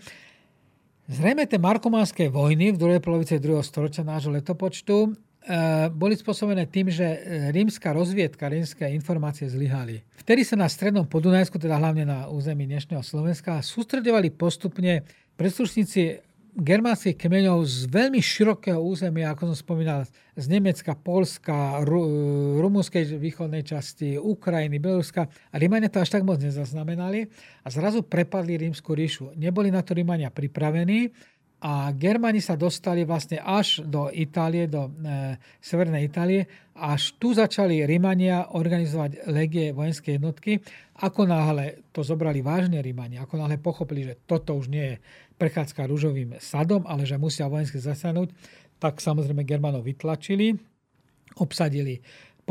Zrejme 1.12 1.44
tie 1.50 1.60
markománske 1.60 2.32
vojny 2.32 2.72
v 2.72 2.80
druhej 2.80 3.02
polovici 3.04 3.42
druhého 3.42 3.66
storočia 3.66 4.06
nášho 4.06 4.32
letopočtu 4.32 4.96
e, 5.04 5.10
boli 5.92 6.16
spôsobené 6.16 6.72
tým, 6.72 6.88
že 6.88 7.04
rímska 7.52 7.92
rozviedka, 7.92 8.48
rímske 8.48 8.88
informácie 8.88 9.50
zlyhali. 9.52 10.06
Vtedy 10.16 10.48
sa 10.48 10.56
na 10.56 10.72
strednom 10.72 11.04
Podunajsku, 11.04 11.60
teda 11.60 11.82
hlavne 11.82 12.08
na 12.08 12.32
území 12.32 12.64
dnešného 12.64 13.04
Slovenska, 13.04 13.60
sústredovali 13.60 14.32
postupne 14.32 15.04
príslušníci 15.36 16.31
germánskych 16.56 17.16
kmeňov 17.16 17.64
z 17.64 17.88
veľmi 17.88 18.20
širokého 18.20 18.80
územia, 18.80 19.32
ako 19.32 19.52
som 19.52 19.58
spomínal, 19.58 20.04
z 20.36 20.46
Nemecka, 20.48 20.96
Polska, 20.96 21.84
Ru- 21.84 22.60
rumúnskej 22.60 23.20
východnej 23.20 23.68
časti, 23.68 24.16
Ukrajiny, 24.16 24.80
Bieloruska. 24.80 25.28
A 25.28 25.56
Rímania 25.60 25.92
to 25.92 26.00
až 26.00 26.12
tak 26.16 26.24
moc 26.24 26.40
nezaznamenali 26.40 27.28
a 27.64 27.68
zrazu 27.68 28.04
prepadli 28.04 28.60
rímsku 28.60 28.96
ríšu. 28.96 29.36
Neboli 29.36 29.72
na 29.72 29.84
to 29.84 29.92
Rímania 29.96 30.32
pripravení 30.32 31.12
a 31.62 31.94
Germani 31.94 32.42
sa 32.42 32.58
dostali 32.58 33.06
vlastne 33.06 33.38
až 33.38 33.86
do 33.86 34.10
Itálie, 34.10 34.66
do 34.66 34.90
e, 34.90 35.38
severnej 35.62 36.10
Itálie. 36.10 36.50
Až 36.74 37.14
tu 37.22 37.38
začali 37.38 37.86
Rímania 37.86 38.50
organizovať 38.58 39.30
legie 39.30 39.70
vojenské 39.70 40.18
jednotky. 40.18 40.58
Ako 41.06 41.30
náhle 41.30 41.86
to 41.94 42.02
zobrali 42.02 42.42
vážne 42.42 42.82
Rímania, 42.82 43.22
ako 43.22 43.46
náhle 43.46 43.62
pochopili, 43.62 44.10
že 44.10 44.18
toto 44.26 44.58
už 44.58 44.74
nie 44.74 44.86
je 44.90 44.96
prechádzka 45.38 45.86
rúžovým 45.86 46.42
sadom, 46.42 46.82
ale 46.90 47.06
že 47.06 47.22
musia 47.22 47.46
vojensky 47.46 47.78
zasanúť, 47.78 48.34
tak 48.82 48.98
samozrejme 48.98 49.46
Germanov 49.46 49.86
vytlačili, 49.86 50.58
obsadili 51.38 52.02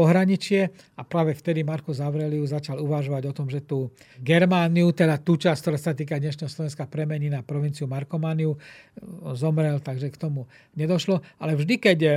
pohraničie 0.01 0.73
a 0.97 1.05
práve 1.05 1.37
vtedy 1.37 1.61
Marko 1.61 1.93
Aurelius 1.93 2.57
začal 2.57 2.81
uvažovať 2.81 3.29
o 3.29 3.37
tom, 3.37 3.53
že 3.53 3.61
tú 3.61 3.93
Germániu, 4.17 4.97
teda 4.97 5.21
tú 5.21 5.37
časť, 5.37 5.61
ktorá 5.61 5.77
sa 5.77 5.93
týka 5.93 6.17
dnešného 6.17 6.49
Slovenska, 6.49 6.89
premení 6.89 7.29
na 7.29 7.45
provinciu 7.45 7.85
Markomániu. 7.85 8.57
Zomrel, 9.37 9.77
takže 9.85 10.09
k 10.09 10.17
tomu 10.17 10.49
nedošlo. 10.73 11.21
Ale 11.37 11.53
vždy, 11.53 11.75
keď 11.77 11.99
eh, 12.01 12.13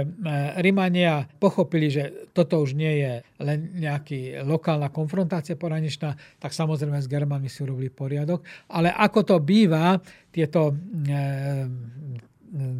Rimania 0.63 1.27
pochopili, 1.43 1.91
že 1.91 2.31
toto 2.31 2.63
už 2.63 2.79
nie 2.79 3.03
je 3.03 3.13
len 3.43 3.75
nejaký 3.75 4.47
lokálna 4.47 4.87
konfrontácia 4.87 5.59
pohraničná, 5.59 6.15
tak 6.39 6.55
samozrejme 6.55 7.03
s 7.03 7.11
Germánmi 7.11 7.51
si 7.51 7.67
urobili 7.67 7.91
poriadok. 7.91 8.47
Ale 8.71 8.95
ako 8.95 9.19
to 9.27 9.35
býva, 9.43 9.99
tieto 10.33 10.73
e, 10.73 10.73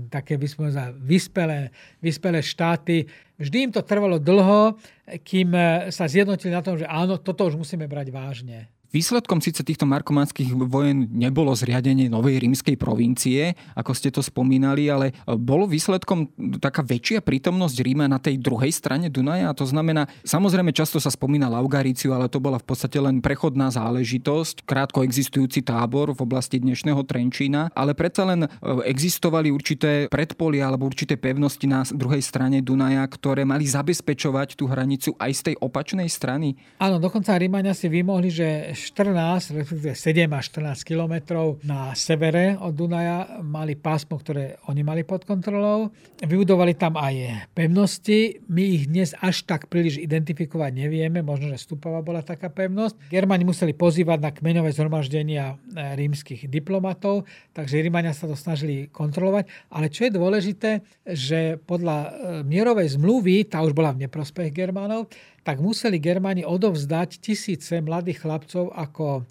také 0.09 0.37
vyspelé, 0.37 1.69
vyspelé 2.01 2.39
štáty. 2.41 3.05
Vždy 3.37 3.57
im 3.69 3.71
to 3.73 3.85
trvalo 3.85 4.17
dlho, 4.17 4.77
kým 5.21 5.53
sa 5.93 6.09
zjednotili 6.09 6.53
na 6.53 6.65
tom, 6.65 6.77
že 6.77 6.89
áno, 6.89 7.21
toto 7.21 7.45
už 7.45 7.57
musíme 7.57 7.85
brať 7.85 8.09
vážne. 8.09 8.72
Výsledkom 8.93 9.41
síce 9.41 9.65
týchto 9.65 9.89
markománskych 9.89 10.53
vojen 10.69 11.09
nebolo 11.09 11.49
zriadenie 11.57 12.13
novej 12.13 12.37
rímskej 12.37 12.77
provincie, 12.77 13.57
ako 13.73 13.89
ste 13.97 14.13
to 14.13 14.21
spomínali, 14.21 14.85
ale 14.85 15.17
bolo 15.25 15.65
výsledkom 15.65 16.29
taká 16.61 16.85
väčšia 16.85 17.25
prítomnosť 17.25 17.81
Ríma 17.81 18.05
na 18.05 18.21
tej 18.21 18.37
druhej 18.37 18.69
strane 18.69 19.09
Dunaja. 19.09 19.49
A 19.49 19.57
to 19.57 19.65
znamená, 19.65 20.05
samozrejme 20.21 20.69
často 20.77 21.01
sa 21.01 21.09
spomína 21.09 21.49
Laugaríciu, 21.49 22.13
ale 22.13 22.29
to 22.29 22.37
bola 22.37 22.61
v 22.61 22.69
podstate 22.69 23.01
len 23.01 23.17
prechodná 23.17 23.73
záležitosť, 23.73 24.61
krátko 24.61 25.01
existujúci 25.01 25.65
tábor 25.65 26.13
v 26.13 26.21
oblasti 26.21 26.61
dnešného 26.61 27.01
Trenčína, 27.01 27.73
ale 27.73 27.97
predsa 27.97 28.29
len 28.29 28.45
e, 28.45 28.47
existovali 28.85 29.49
určité 29.49 30.05
predpolia 30.05 30.69
alebo 30.69 30.85
určité 30.85 31.17
pevnosti 31.17 31.65
na 31.65 31.81
druhej 31.81 32.21
strane 32.21 32.61
Dunaja, 32.61 33.09
ktoré 33.09 33.41
mali 33.41 33.65
zabezpečovať 33.65 34.53
tú 34.53 34.69
hranicu 34.69 35.17
aj 35.17 35.31
z 35.33 35.41
tej 35.49 35.55
opačnej 35.65 36.05
strany. 36.13 36.53
Áno, 36.77 37.01
dokonca 37.01 37.33
Rímania 37.33 37.73
si 37.73 37.89
vymohli, 37.89 38.29
že 38.29 38.47
14, 38.83 39.55
respektíve 39.55 39.95
7 39.95 40.27
až 40.35 40.43
14 40.51 40.83
kilometrov 40.83 41.63
na 41.63 41.95
severe 41.95 42.59
od 42.59 42.75
Dunaja 42.75 43.39
mali 43.39 43.79
pásmo, 43.79 44.19
ktoré 44.19 44.59
oni 44.67 44.83
mali 44.83 45.07
pod 45.07 45.23
kontrolou. 45.23 45.95
Vybudovali 46.19 46.75
tam 46.75 46.99
aj 46.99 47.47
pevnosti. 47.55 48.43
My 48.51 48.63
ich 48.67 48.91
dnes 48.91 49.15
až 49.23 49.47
tak 49.47 49.71
príliš 49.71 49.97
identifikovať 50.03 50.71
nevieme. 50.75 51.23
Možno, 51.23 51.49
že 51.55 51.63
Stupava 51.63 52.03
bola 52.03 52.19
taká 52.19 52.51
pevnosť. 52.51 53.07
Germani 53.07 53.47
museli 53.47 53.71
pozývať 53.71 54.19
na 54.19 54.31
kmeňové 54.35 54.75
zhromaždenia 54.75 55.55
e, 55.55 55.95
rímskych 55.95 56.51
diplomatov, 56.51 57.23
takže 57.55 57.79
Rímania 57.79 58.11
sa 58.11 58.27
to 58.27 58.35
snažili 58.35 58.91
kontrolovať. 58.91 59.47
Ale 59.71 59.87
čo 59.87 60.05
je 60.05 60.11
dôležité, 60.11 60.71
že 61.07 61.55
podľa 61.63 61.97
e, 61.97 62.09
mierovej 62.43 62.99
zmluvy, 62.99 63.47
tá 63.47 63.63
už 63.63 63.71
bola 63.71 63.95
v 63.95 64.05
neprospech 64.05 64.51
Germánov, 64.51 65.07
tak 65.43 65.59
museli 65.59 65.99
Germáni 65.99 66.47
odovzdať 66.47 67.19
tisíce 67.19 67.83
mladých 67.83 68.23
chlapcov 68.23 68.71
ako 68.71 69.27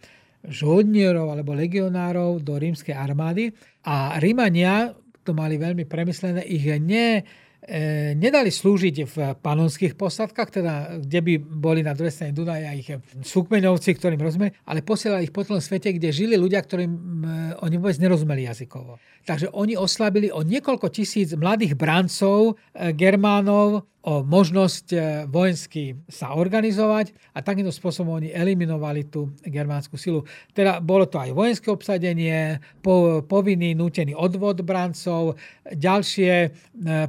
žoldnierov 0.47 1.33
alebo 1.33 1.57
legionárov 1.57 2.43
do 2.43 2.59
rímskej 2.59 2.95
armády 2.95 3.55
a 3.87 4.19
Rímania 4.19 4.93
to 5.23 5.33
mali 5.33 5.55
veľmi 5.55 5.87
premyslené, 5.87 6.43
ich 6.43 6.67
ne, 6.83 7.23
e, 7.63 8.13
nedali 8.19 8.51
slúžiť 8.51 8.97
v 9.07 9.17
panonských 9.39 9.95
posadkách, 9.95 10.51
teda 10.51 10.73
kde 10.99 11.21
by 11.23 11.35
boli 11.39 11.87
na 11.87 11.95
druhej 11.95 12.11
strane 12.11 12.35
Dunaja 12.35 12.75
ich 12.75 12.91
súkmeňovci, 13.23 13.91
ktorým 14.03 14.19
rozumeli, 14.19 14.51
ale 14.67 14.83
posielali 14.83 15.31
ich 15.31 15.35
po 15.35 15.47
celom 15.47 15.63
svete, 15.63 15.95
kde 15.95 16.11
žili 16.11 16.35
ľudia, 16.35 16.59
ktorým 16.59 16.91
e, 16.91 17.29
oni 17.63 17.77
vôbec 17.79 18.03
nerozumeli 18.03 18.51
jazykovo. 18.51 18.99
Takže 19.23 19.55
oni 19.55 19.79
oslabili 19.79 20.35
o 20.35 20.43
niekoľko 20.43 20.91
tisíc 20.91 21.31
mladých 21.39 21.79
brancov, 21.79 22.59
e, 22.75 22.91
Germánov, 22.91 23.87
o 24.03 24.27
možnosť 24.27 24.87
e, 24.91 24.99
vojensky 25.31 25.95
sa 26.11 26.35
organizovať 26.35 27.15
a 27.31 27.39
takýmto 27.39 27.71
spôsobom 27.71 28.19
oni 28.19 28.35
eliminovali 28.35 29.07
tú 29.07 29.31
germánsku 29.47 29.95
silu. 29.95 30.27
Teda 30.51 30.83
bolo 30.83 31.07
to 31.07 31.23
aj 31.23 31.31
vojenské 31.31 31.71
obsadenie, 31.71 32.59
po, 32.83 33.23
povinný 33.23 33.79
nútený 33.79 34.19
odvod 34.19 34.67
brancov, 34.67 35.39
ďalšie 35.71 36.33
e, 36.35 36.49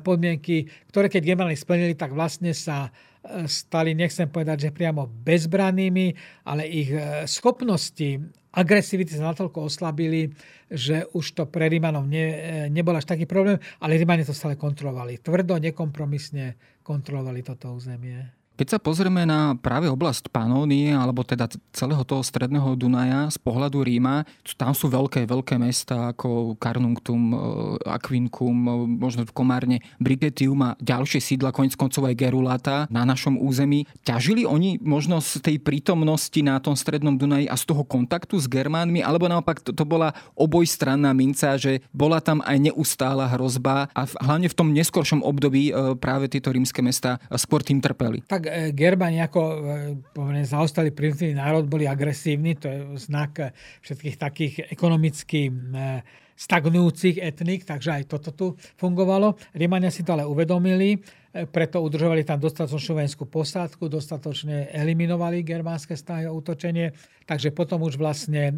podmienky, 0.06 0.70
ktoré 0.94 1.10
keď 1.10 1.34
Germáni 1.34 1.58
splnili, 1.58 1.98
tak 1.98 2.14
vlastne 2.14 2.54
sa 2.54 2.94
stali, 3.48 3.96
nechcem 3.96 4.28
povedať, 4.28 4.68
že 4.68 4.76
priamo 4.76 5.08
bezbrannými, 5.08 6.12
ale 6.44 6.68
ich 6.68 6.92
schopnosti 7.24 8.20
agresivity 8.54 9.18
sa 9.18 9.34
natoľko 9.34 9.66
oslabili, 9.66 10.30
že 10.70 11.10
už 11.18 11.26
to 11.34 11.44
pre 11.50 11.66
Rímanov 11.70 12.06
ne, 12.06 12.70
nebol 12.70 12.94
až 12.94 13.10
taký 13.10 13.26
problém, 13.26 13.58
ale 13.82 13.98
Rímani 13.98 14.24
to 14.24 14.38
stále 14.38 14.54
kontrolovali. 14.54 15.18
Tvrdo, 15.18 15.58
nekompromisne 15.58 16.58
kontrolovali 16.86 17.42
toto 17.42 17.74
územie. 17.74 18.43
Keď 18.54 18.68
sa 18.70 18.78
pozrieme 18.78 19.26
na 19.26 19.58
práve 19.58 19.90
oblasť 19.90 20.30
Panónie, 20.30 20.94
alebo 20.94 21.26
teda 21.26 21.50
celého 21.74 22.06
toho 22.06 22.22
stredného 22.22 22.78
Dunaja 22.78 23.26
z 23.34 23.42
pohľadu 23.42 23.82
Ríma, 23.82 24.30
tam 24.54 24.78
sú 24.78 24.94
veľké, 24.94 25.26
veľké 25.26 25.58
mesta 25.58 26.14
ako 26.14 26.54
Carnuntum, 26.62 27.34
e, 27.34 27.38
Aquincum, 27.90 28.54
e, 28.54 28.72
možno 29.02 29.26
Komárne, 29.34 29.82
Brigetium 29.98 30.62
a 30.62 30.78
ďalšie 30.78 31.18
sídla, 31.18 31.50
konec 31.50 31.74
koncov 31.74 32.06
aj 32.06 32.14
Gerulata 32.14 32.78
na 32.94 33.02
našom 33.10 33.42
území. 33.42 33.90
Ťažili 34.06 34.46
oni 34.46 34.78
možno 34.86 35.18
z 35.18 35.42
tej 35.42 35.58
prítomnosti 35.58 36.38
na 36.46 36.62
tom 36.62 36.78
strednom 36.78 37.18
Dunaji 37.18 37.50
a 37.50 37.58
z 37.58 37.66
toho 37.66 37.82
kontaktu 37.82 38.38
s 38.38 38.46
Germánmi, 38.46 39.02
alebo 39.02 39.26
naopak 39.26 39.66
to, 39.66 39.74
to 39.74 39.82
bola 39.82 40.14
obojstranná 40.38 41.10
minca, 41.18 41.58
že 41.58 41.82
bola 41.90 42.22
tam 42.22 42.46
aj 42.46 42.70
neustála 42.70 43.34
hrozba 43.34 43.90
a 43.98 44.06
hlavne 44.06 44.46
v 44.46 44.58
tom 44.62 44.70
neskoršom 44.78 45.26
období 45.26 45.74
e, 45.74 45.98
práve 45.98 46.30
tieto 46.30 46.54
rímske 46.54 46.86
mesta 46.86 47.18
skôr 47.34 47.66
tým 47.66 47.82
trpeli. 47.82 48.22
Tak 48.30 48.43
tak 48.44 48.52
e, 48.52 48.76
Gerbani 48.76 49.24
ako 49.24 49.42
e, 49.42 49.58
povedzme, 50.12 50.44
zaostalý 50.44 50.92
primitívny 50.92 51.40
národ 51.40 51.64
boli 51.64 51.88
agresívni, 51.88 52.60
to 52.60 52.68
je 52.68 52.80
znak 53.00 53.32
e, 53.40 53.44
všetkých 53.80 54.16
takých 54.20 54.54
ekonomicky 54.68 55.48
stagnujúcich 56.34 57.24
etnik, 57.24 57.64
takže 57.64 58.04
aj 58.04 58.04
toto 58.12 58.30
tu 58.36 58.48
fungovalo. 58.76 59.40
Rímania 59.56 59.94
si 59.94 60.04
to 60.04 60.18
ale 60.18 60.28
uvedomili, 60.28 61.00
preto 61.34 61.82
udržovali 61.82 62.22
tam 62.22 62.38
dostatočnú 62.38 63.02
vojenskú 63.02 63.26
posádku, 63.26 63.90
dostatočne 63.90 64.70
eliminovali 64.70 65.42
germánske 65.42 65.98
snahy 65.98 66.30
o 66.30 66.38
útočenie, 66.38 66.94
takže 67.26 67.50
potom 67.50 67.82
už 67.82 67.98
vlastne 67.98 68.54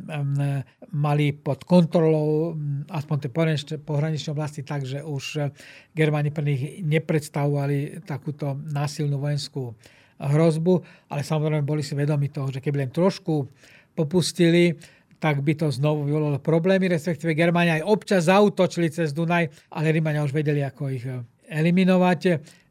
mali 0.92 1.32
pod 1.32 1.64
kontrolou 1.64 2.52
aspoň 2.92 3.16
tie 3.24 3.32
pohraničné 3.80 4.30
oblasti 4.36 4.68
tak, 4.68 4.84
už 4.84 5.56
Germáni 5.96 6.36
pre 6.36 6.44
nich 6.44 6.84
nepredstavovali 6.84 8.04
takúto 8.04 8.60
násilnú 8.68 9.24
vojenskú 9.24 9.72
hrozbu, 10.20 10.84
ale 11.12 11.24
samozrejme 11.24 11.64
boli 11.64 11.80
si 11.80 11.96
vedomi 11.96 12.28
toho, 12.28 12.52
že 12.52 12.60
keby 12.60 12.88
len 12.88 12.92
trošku 12.92 13.48
popustili, 13.96 14.76
tak 15.16 15.40
by 15.40 15.56
to 15.56 15.72
znovu 15.72 16.04
vyvolalo 16.04 16.44
problémy, 16.44 16.92
respektíve 16.92 17.32
Germáni 17.40 17.80
aj 17.80 17.88
občas 17.88 18.28
zautočili 18.28 18.92
cez 18.92 19.16
Dunaj, 19.16 19.48
ale 19.72 19.96
Rímania 19.96 20.28
už 20.28 20.36
vedeli, 20.36 20.60
ako 20.60 20.92
ich 20.92 21.08
eliminovať. 21.46 22.20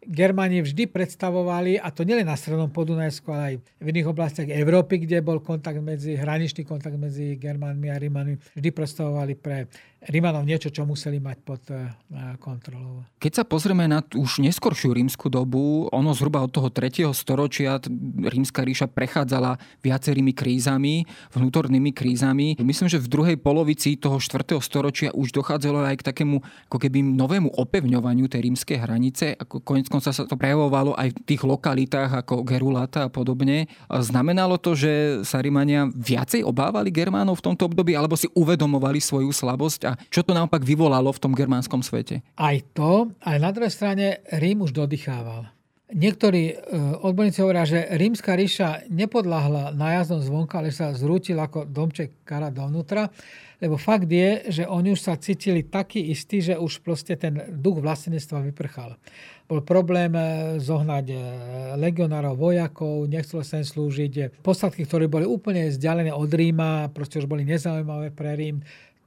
Germáni 0.07 0.61
vždy 0.61 0.89
predstavovali, 0.89 1.81
a 1.81 1.89
to 1.89 2.05
nielen 2.05 2.29
na 2.29 2.37
Strednom 2.37 2.69
Podunajsku, 2.69 3.27
ale 3.33 3.43
aj 3.45 3.57
v 3.81 3.87
iných 3.91 4.09
oblastiach 4.11 4.49
Európy, 4.49 5.05
kde 5.05 5.25
bol 5.25 5.41
kontakt 5.41 5.81
medzi, 5.81 6.17
hraničný 6.17 6.65
kontakt 6.65 6.97
medzi 7.01 7.37
Germánmi 7.41 7.89
a 7.89 7.97
Rímanmi, 7.97 8.37
vždy 8.57 8.69
predstavovali 8.71 9.33
pre 9.37 9.67
Rímanov 10.05 10.45
niečo, 10.45 10.69
čo 10.69 10.85
museli 10.85 11.17
mať 11.17 11.39
pod 11.41 11.63
eh, 11.73 11.89
kontrolou. 12.37 13.09
Keď 13.17 13.33
sa 13.41 13.45
pozrieme 13.45 13.89
na 13.89 14.05
už 14.05 14.45
neskoršiu 14.45 14.93
rímsku 14.93 15.33
dobu, 15.33 15.89
ono 15.89 16.13
zhruba 16.13 16.45
od 16.45 16.53
toho 16.53 16.69
3. 16.69 17.09
storočia 17.17 17.81
rímska 18.21 18.61
ríša 18.61 18.85
prechádzala 18.85 19.57
viacerými 19.81 20.37
krízami, 20.37 21.09
vnútornými 21.33 21.97
krízami. 21.97 22.61
Myslím, 22.61 22.93
že 22.93 23.01
v 23.01 23.09
druhej 23.09 23.37
polovici 23.41 23.97
toho 23.97 24.21
4. 24.21 24.61
storočia 24.61 25.09
už 25.17 25.33
dochádzalo 25.33 25.89
aj 25.89 26.05
k 26.05 26.07
takému 26.13 26.37
ako 26.69 26.79
keby 26.79 27.01
novému 27.01 27.57
opevňovaniu 27.57 28.29
tej 28.29 28.53
rímskej 28.53 28.79
hranice. 28.85 29.33
Ako 29.41 29.65
konec 29.65 29.89
konca 29.89 30.13
sa 30.13 30.29
to 30.29 30.37
prejavovalo 30.37 30.93
aj 31.01 31.17
v 31.17 31.19
tých 31.25 31.43
lokalitách 31.43 32.25
ako 32.25 32.45
Gerulata 32.45 33.09
a 33.09 33.13
podobne. 33.13 33.73
Znamenalo 33.89 34.61
to, 34.61 34.77
že 34.77 35.25
sa 35.25 35.41
Rímania 35.41 35.89
viacej 35.89 36.45
obávali 36.45 36.93
Germánov 36.93 37.41
v 37.41 37.47
tomto 37.53 37.73
období 37.73 37.97
alebo 37.97 38.21
si 38.21 38.29
uvedomovali 38.37 39.01
svoju 39.01 39.33
slabosť 39.33 39.81
a 39.89 39.94
čo 40.09 40.27
to 40.27 40.33
naopak 40.33 40.63
vyvolalo 40.63 41.11
v 41.13 41.23
tom 41.23 41.33
germánskom 41.33 41.83
svete? 41.83 42.25
Aj 42.37 42.57
to, 42.73 43.13
ale 43.23 43.37
na 43.39 43.51
druhej 43.51 43.73
strane 43.73 44.23
Rím 44.31 44.65
už 44.67 44.75
dodýchával. 44.75 45.55
Niektorí 45.95 46.43
e, 46.51 46.55
odborníci 47.07 47.45
hovoria, 47.45 47.69
že 47.69 47.87
rímska 47.95 48.35
ríša 48.35 48.89
nepodľahla 48.91 49.77
nájazdom 49.77 50.25
zvonka, 50.25 50.59
ale 50.59 50.73
sa 50.73 50.91
zrútil 50.91 51.39
ako 51.39 51.69
domček 51.69 52.25
kara 52.27 52.51
dovnútra, 52.51 53.13
lebo 53.63 53.79
fakt 53.79 54.11
je, 54.11 54.49
že 54.49 54.65
oni 54.67 54.97
už 54.97 55.01
sa 55.05 55.15
cítili 55.15 55.63
taký 55.63 56.11
istí, 56.11 56.43
že 56.43 56.59
už 56.59 56.83
proste 56.83 57.15
ten 57.21 57.37
duch 57.53 57.79
vlastenectva 57.79 58.43
vyprchal. 58.49 58.99
Bol 59.47 59.61
problém 59.61 60.17
e, 60.17 60.25
zohnať 60.59 61.07
e, 61.13 61.17
legionárov, 61.77 62.43
vojakov, 62.43 63.05
nechcelo 63.07 63.45
sa 63.45 63.61
im 63.61 63.69
slúžiť. 63.69 64.41
Posadky, 64.41 64.89
ktoré 64.89 65.05
boli 65.05 65.29
úplne 65.29 65.69
vzdialené 65.69 66.11
od 66.11 66.33
Ríma, 66.33 66.91
proste 66.97 67.21
už 67.21 67.29
boli 67.29 67.45
nezaujímavé 67.45 68.09
pre 68.11 68.35
Rím 68.35 68.65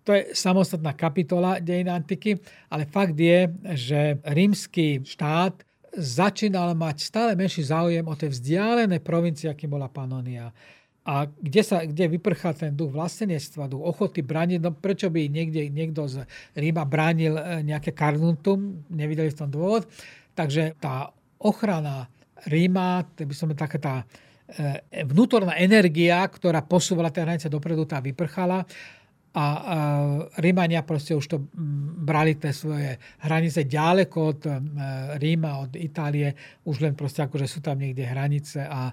to 0.08 0.16
je 0.16 0.32
samostatná 0.32 0.96
kapitola 0.96 1.60
dejin 1.60 1.92
antiky, 1.92 2.40
ale 2.72 2.88
fakt 2.88 3.20
je, 3.20 3.52
že 3.76 4.16
rímsky 4.24 5.04
štát 5.04 5.68
začínal 6.00 6.72
mať 6.80 7.04
stále 7.04 7.36
menší 7.36 7.68
záujem 7.68 8.08
o 8.08 8.16
tie 8.16 8.32
vzdialené 8.32 9.04
provincie, 9.04 9.52
akým 9.52 9.68
bola 9.68 9.92
Panonia. 9.92 10.56
A 11.08 11.28
kde, 11.28 11.62
sa, 11.64 11.84
kde 11.84 12.08
vyprchá 12.20 12.56
ten 12.56 12.72
duch 12.72 12.96
vlastenectva, 12.96 13.68
duch 13.68 13.84
ochoty 13.84 14.24
brániť, 14.24 14.60
no 14.64 14.72
prečo 14.72 15.12
by 15.12 15.28
niekde, 15.28 15.68
niekto 15.72 16.08
z 16.08 16.24
Ríma 16.56 16.88
bránil 16.88 17.36
e, 17.40 17.44
nejaké 17.64 17.92
karnuntum, 17.92 18.88
nevideli 18.92 19.32
v 19.32 19.40
tom 19.40 19.48
dôvod. 19.52 19.88
Takže 20.36 20.76
tá 20.80 21.12
ochrana 21.40 22.08
Ríma, 22.48 23.08
to 23.16 23.24
by 23.24 23.36
som 23.36 23.52
taká 23.56 23.80
tá 23.80 23.96
e, 24.52 25.04
vnútorná 25.08 25.56
energia, 25.60 26.24
ktorá 26.28 26.60
posúvala 26.64 27.12
tie 27.12 27.24
hranice 27.24 27.48
dopredu, 27.48 27.88
tá 27.88 28.04
vyprchala 28.04 28.68
a, 29.34 29.46
Rímania 30.40 30.86
proste 30.86 31.16
už 31.16 31.26
to 31.28 31.38
brali 32.04 32.40
tie 32.40 32.54
svoje 32.56 32.96
hranice 33.24 33.68
ďaleko 33.68 34.18
od 34.22 34.42
Ríma, 35.20 35.64
od 35.64 35.74
Itálie, 35.76 36.36
už 36.64 36.84
len 36.84 36.94
proste 36.94 37.26
akože 37.26 37.48
sú 37.48 37.60
tam 37.60 37.80
niekde 37.80 38.08
hranice 38.08 38.64
a 38.64 38.92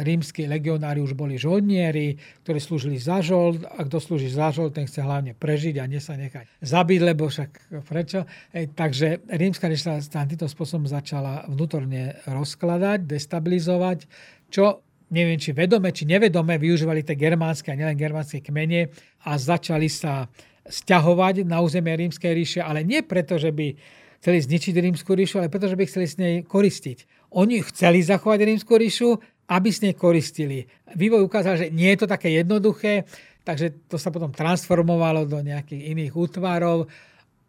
rímsky 0.00 0.48
legionári 0.48 1.00
už 1.00 1.12
boli 1.12 1.36
žoldnieri, 1.36 2.16
ktorí 2.44 2.58
slúžili 2.60 2.96
za 2.96 3.20
žold 3.20 3.64
a 3.64 3.84
kto 3.84 4.00
slúži 4.00 4.32
za 4.32 4.48
žold, 4.48 4.76
ten 4.76 4.88
chce 4.88 5.04
hlavne 5.04 5.36
prežiť 5.36 5.76
a 5.80 5.84
nie 5.84 6.00
sa 6.00 6.16
nechať 6.16 6.48
zabiť, 6.64 7.00
lebo 7.04 7.28
však 7.28 7.50
prečo. 7.84 8.24
E, 8.52 8.68
takže 8.72 9.24
rímska 9.28 9.68
ríša 9.68 10.00
sa 10.00 10.24
týmto 10.24 10.48
spôsobom 10.48 10.88
začala 10.88 11.44
vnútorne 11.48 12.16
rozkladať, 12.24 13.04
destabilizovať, 13.04 14.08
čo 14.48 14.80
neviem, 15.14 15.38
či 15.38 15.54
vedome, 15.54 15.94
či 15.94 16.02
nevedome 16.02 16.58
využívali 16.58 17.06
tie 17.06 17.14
germánske 17.14 17.70
a 17.70 17.78
nielen 17.78 17.94
germánske 17.94 18.42
kmene 18.42 18.90
a 19.22 19.30
začali 19.38 19.86
sa 19.86 20.26
stiahovať 20.66 21.46
na 21.46 21.62
územie 21.62 21.94
rímskej 21.94 22.32
ríše, 22.34 22.60
ale 22.64 22.82
nie 22.82 23.06
preto, 23.06 23.38
že 23.38 23.54
by 23.54 23.78
chceli 24.18 24.38
zničiť 24.42 24.74
rímsku 24.80 25.12
ríšu, 25.12 25.38
ale 25.38 25.52
preto, 25.52 25.70
že 25.70 25.76
by 25.78 25.84
chceli 25.86 26.06
s 26.08 26.16
nej 26.18 26.34
koristiť. 26.42 27.30
Oni 27.36 27.60
chceli 27.62 28.00
zachovať 28.00 28.40
rímsku 28.42 28.72
ríšu, 28.74 29.20
aby 29.52 29.68
s 29.68 29.84
nej 29.84 29.92
koristili. 29.92 30.64
Vývoj 30.96 31.28
ukázal, 31.28 31.54
že 31.60 31.66
nie 31.68 31.92
je 31.92 31.98
to 32.00 32.08
také 32.08 32.32
jednoduché, 32.32 33.04
takže 33.44 33.84
to 33.86 34.00
sa 34.00 34.08
potom 34.08 34.32
transformovalo 34.32 35.28
do 35.28 35.44
nejakých 35.44 35.92
iných 35.92 36.12
útvarov 36.16 36.88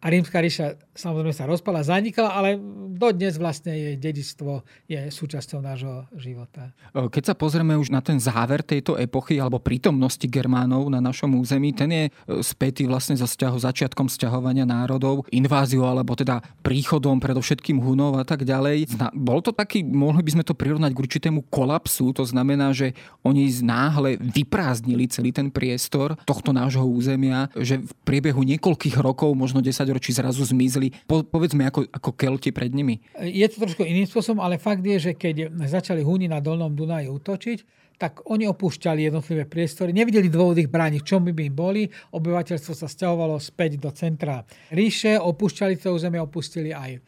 a 0.06 0.14
rímska 0.14 0.38
ríša 0.38 0.78
samozrejme 0.94 1.34
sa 1.34 1.50
rozpala, 1.50 1.82
zanikla, 1.82 2.30
ale 2.30 2.54
dodnes 2.94 3.34
vlastne 3.42 3.74
jej 3.74 3.96
dedičstvo 3.98 4.62
je 4.86 5.10
súčasťou 5.10 5.58
nášho 5.58 6.06
života. 6.14 6.70
Keď 6.94 7.22
sa 7.26 7.34
pozrieme 7.34 7.74
už 7.74 7.90
na 7.90 7.98
ten 7.98 8.22
záver 8.22 8.62
tejto 8.62 8.94
epochy 8.94 9.42
alebo 9.42 9.58
prítomnosti 9.58 10.22
Germánov 10.30 10.86
na 10.94 11.02
našom 11.02 11.34
území, 11.34 11.74
ten 11.74 11.90
je 11.90 12.04
e, 12.06 12.10
spätý 12.46 12.86
vlastne 12.86 13.18
za 13.18 13.26
vzťahu, 13.26 13.56
začiatkom 13.58 14.06
sťahovania 14.06 14.62
národov, 14.62 15.26
inváziou 15.34 15.90
alebo 15.90 16.14
teda 16.14 16.38
príchodom 16.62 17.18
predovšetkým 17.18 17.82
Hunov 17.82 18.22
a 18.22 18.24
tak 18.24 18.46
ďalej. 18.46 18.94
Bol 19.10 19.42
to 19.42 19.50
taký, 19.50 19.82
mohli 19.82 20.22
by 20.22 20.38
sme 20.38 20.44
to 20.46 20.54
prirovnať 20.54 20.94
k 20.94 21.02
určitému 21.02 21.50
kolapsu, 21.50 22.14
to 22.14 22.22
znamená, 22.22 22.70
že 22.70 22.94
oni 23.26 23.50
náhle 23.66 24.22
vyprázdnili 24.22 25.10
celý 25.10 25.34
ten 25.34 25.50
priestor 25.50 26.14
tohto 26.22 26.54
nášho 26.54 26.86
územia, 26.86 27.50
že 27.58 27.82
v 27.82 27.90
priebehu 28.06 28.46
niekoľkých 28.46 29.02
rokov, 29.02 29.34
možno 29.34 29.58
10 29.58 29.95
desaťročí 29.96 30.12
zrazu 30.12 30.44
zmizli, 30.44 30.92
po, 31.08 31.24
povedzme 31.24 31.64
ako, 31.64 31.88
ako 31.88 32.10
Kelti 32.12 32.52
pred 32.52 32.70
nimi? 32.76 33.00
Je 33.16 33.48
to 33.48 33.64
trošku 33.64 33.82
iným 33.82 34.04
spôsobom, 34.04 34.44
ale 34.44 34.60
fakt 34.60 34.84
je, 34.84 35.10
že 35.10 35.12
keď 35.16 35.56
začali 35.64 36.04
Húni 36.04 36.28
na 36.28 36.44
Dolnom 36.44 36.76
Dunaji 36.76 37.08
útočiť, 37.08 37.58
tak 37.96 38.28
oni 38.28 38.44
opúšťali 38.44 39.08
jednotlivé 39.08 39.48
priestory, 39.48 39.96
nevideli 39.96 40.28
dôvod 40.28 40.60
ich 40.60 40.68
brániť, 40.68 41.00
čom 41.00 41.24
by 41.24 41.32
im 41.32 41.56
boli. 41.56 41.82
Obyvateľstvo 42.12 42.76
sa 42.76 42.92
stiahovalo 42.92 43.40
späť 43.40 43.80
do 43.80 43.88
centra 43.88 44.44
ríše, 44.68 45.16
opúšťali 45.16 45.80
to 45.80 45.96
územie, 45.96 46.20
opustili 46.20 46.76
aj 46.76 47.00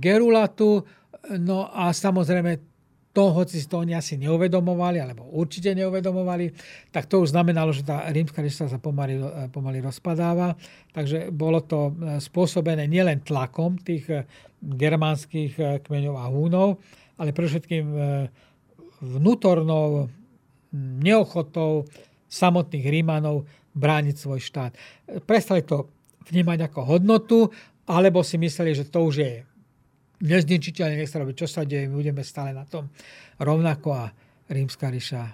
Gerulatu, 0.00 0.88
no 1.36 1.68
a 1.68 1.92
samozrejme 1.92 2.71
to, 3.12 3.28
hoci 3.28 3.60
si 3.60 3.68
to 3.68 3.84
oni 3.84 3.92
asi 3.92 4.16
neuvedomovali, 4.16 4.96
alebo 4.96 5.28
určite 5.36 5.76
neuvedomovali, 5.76 6.48
tak 6.88 7.04
to 7.04 7.20
už 7.20 7.36
znamenalo, 7.36 7.68
že 7.68 7.84
tá 7.84 8.08
rímska 8.08 8.40
ríša 8.40 8.72
sa 8.72 8.80
pomaly, 8.80 9.20
pomaly 9.52 9.84
rozpadáva. 9.84 10.56
Takže 10.96 11.28
bolo 11.28 11.60
to 11.60 11.92
e, 11.92 12.20
spôsobené 12.24 12.88
nielen 12.88 13.20
tlakom 13.20 13.76
tých 13.76 14.08
e, 14.08 14.24
germánskych 14.64 15.52
e, 15.60 15.64
kmeňov 15.84 16.16
a 16.16 16.26
húnov, 16.32 16.80
ale 17.20 17.36
pre 17.36 17.44
všetkým 17.44 17.86
vnútornou 19.04 20.08
neochotou 20.74 21.84
samotných 22.26 22.88
Rímanov 22.88 23.44
brániť 23.76 24.16
svoj 24.16 24.40
štát. 24.40 24.72
Prestali 25.28 25.62
to 25.62 25.92
vnímať 26.32 26.72
ako 26.72 26.80
hodnotu, 26.88 27.38
alebo 27.86 28.24
si 28.24 28.40
mysleli, 28.40 28.72
že 28.72 28.88
to 28.88 29.04
už 29.04 29.14
je 29.20 29.32
nezničiteľne, 30.22 31.02
nech 31.02 31.10
sa 31.10 31.20
robí, 31.20 31.34
čo 31.34 31.50
sa 31.50 31.66
deje, 31.66 31.90
my 31.90 31.98
budeme 31.98 32.22
stále 32.22 32.54
na 32.54 32.62
tom 32.62 32.88
rovnako 33.42 33.88
a 33.92 34.04
rímska 34.52 34.86
ríša 34.92 35.22
e, 35.26 35.32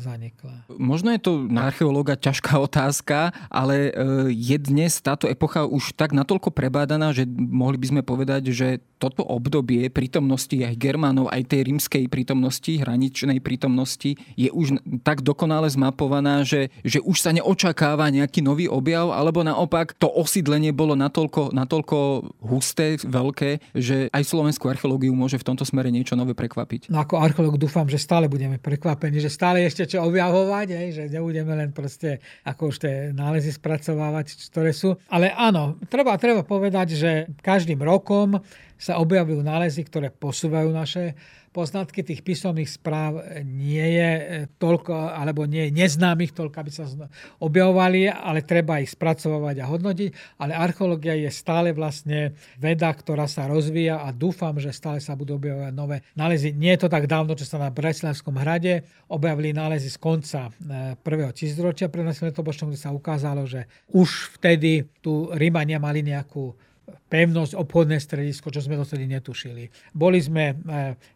zanikla. 0.00 0.70
Možno 0.78 1.10
je 1.12 1.20
to 1.20 1.32
na 1.50 1.68
archeológa 1.68 2.14
ťažká 2.14 2.56
otázka, 2.68 3.34
ale 3.50 3.90
e, 3.90 4.30
je 4.32 4.56
dnes 4.62 4.94
táto 5.02 5.26
epocha 5.26 5.66
už 5.66 5.92
tak 5.98 6.14
natoľko 6.14 6.54
prebádaná, 6.54 7.10
že 7.10 7.26
mohli 7.28 7.76
by 7.76 7.86
sme 7.90 8.02
povedať, 8.06 8.54
že 8.54 8.68
toto 9.04 9.20
obdobie 9.20 9.92
prítomnosti 9.92 10.56
aj 10.56 10.80
Germánov, 10.80 11.28
aj 11.28 11.44
tej 11.44 11.68
rímskej 11.68 12.08
prítomnosti, 12.08 12.72
hraničnej 12.80 13.36
prítomnosti 13.44 14.16
je 14.32 14.48
už 14.48 14.80
tak 15.04 15.20
dokonale 15.20 15.68
zmapovaná, 15.68 16.40
že, 16.40 16.72
že 16.80 17.04
už 17.04 17.20
sa 17.20 17.30
neočakáva 17.36 18.08
nejaký 18.08 18.40
nový 18.40 18.64
objav, 18.64 19.12
alebo 19.12 19.44
naopak 19.44 19.92
to 20.00 20.08
osídlenie 20.08 20.72
bolo 20.72 20.96
natoľko, 20.96 21.52
natoľko 21.52 21.96
husté, 22.40 22.96
veľké, 22.96 23.76
že 23.76 24.08
aj 24.08 24.22
slovenskú 24.24 24.72
archeológiu 24.72 25.12
môže 25.12 25.36
v 25.36 25.46
tomto 25.52 25.68
smere 25.68 25.92
niečo 25.92 26.16
nové 26.16 26.32
prekvapiť. 26.32 26.88
No 26.88 27.04
ako 27.04 27.20
archeológ 27.20 27.60
dúfam, 27.60 27.84
že 27.84 28.00
stále 28.00 28.24
budeme 28.44 28.60
prekvapení, 28.60 29.24
že 29.24 29.32
stále 29.32 29.64
ešte 29.64 29.88
čo 29.88 30.04
objavovať, 30.04 30.68
hej, 30.76 30.88
že 30.92 31.02
nebudeme 31.08 31.56
len 31.56 31.72
proste 31.72 32.20
ako 32.44 32.68
už 32.68 32.76
tie 32.76 32.94
nálezy 33.16 33.56
spracovávať, 33.56 34.36
ktoré 34.52 34.76
sú. 34.76 35.00
Ale 35.08 35.32
áno, 35.32 35.80
treba, 35.88 36.12
treba 36.20 36.44
povedať, 36.44 36.92
že 36.92 37.10
každým 37.40 37.80
rokom 37.80 38.36
sa 38.84 39.00
objavujú 39.00 39.40
nálezy, 39.40 39.80
ktoré 39.88 40.12
posúvajú 40.12 40.68
naše 40.68 41.16
poznatky 41.54 42.02
tých 42.02 42.26
písomných 42.26 42.66
správ 42.66 43.22
nie 43.46 43.86
je 43.94 44.10
e, 44.10 44.22
toľko, 44.58 44.90
alebo 45.14 45.46
nie 45.46 45.70
je 45.70 45.86
neznámych 45.86 46.34
toľko, 46.34 46.56
aby 46.58 46.70
sa 46.74 46.90
objavovali, 47.38 48.10
ale 48.10 48.42
treba 48.42 48.82
ich 48.82 48.90
spracovať 48.90 49.62
a 49.62 49.70
hodnotiť. 49.70 50.10
Ale 50.42 50.58
archeológia 50.58 51.14
je 51.14 51.30
stále 51.30 51.70
vlastne 51.70 52.34
veda, 52.58 52.90
ktorá 52.90 53.30
sa 53.30 53.46
rozvíja 53.46 54.02
a 54.02 54.10
dúfam, 54.10 54.58
že 54.58 54.74
stále 54.74 54.98
sa 54.98 55.14
budú 55.14 55.38
objavovať 55.38 55.70
nové 55.70 56.02
nálezy. 56.18 56.50
Nie 56.58 56.74
je 56.74 56.84
to 56.84 56.88
tak 56.90 57.06
dávno, 57.06 57.38
čo 57.38 57.46
sa 57.46 57.62
na 57.62 57.70
Breslavskom 57.70 58.34
hrade 58.34 58.82
objavili 59.06 59.54
nálezy 59.54 59.94
z 59.94 59.98
konca 60.02 60.50
e, 60.50 60.98
prvého 60.98 61.30
tisícročia 61.30 61.86
pred 61.86 62.02
našim 62.02 62.34
kde 62.34 62.80
sa 62.80 62.90
ukázalo, 62.90 63.46
že 63.46 63.70
už 63.94 64.34
vtedy 64.42 64.90
tu 64.98 65.30
Rímania 65.30 65.78
mali 65.78 66.02
nejakú 66.02 66.73
pevnosť, 66.84 67.56
obchodné 67.56 67.96
stredisko, 67.96 68.52
čo 68.52 68.60
sme 68.60 68.76
dosedy 68.76 69.08
netušili. 69.08 69.70
Boli 69.94 70.20
sme 70.20 70.52
e, 70.52 70.54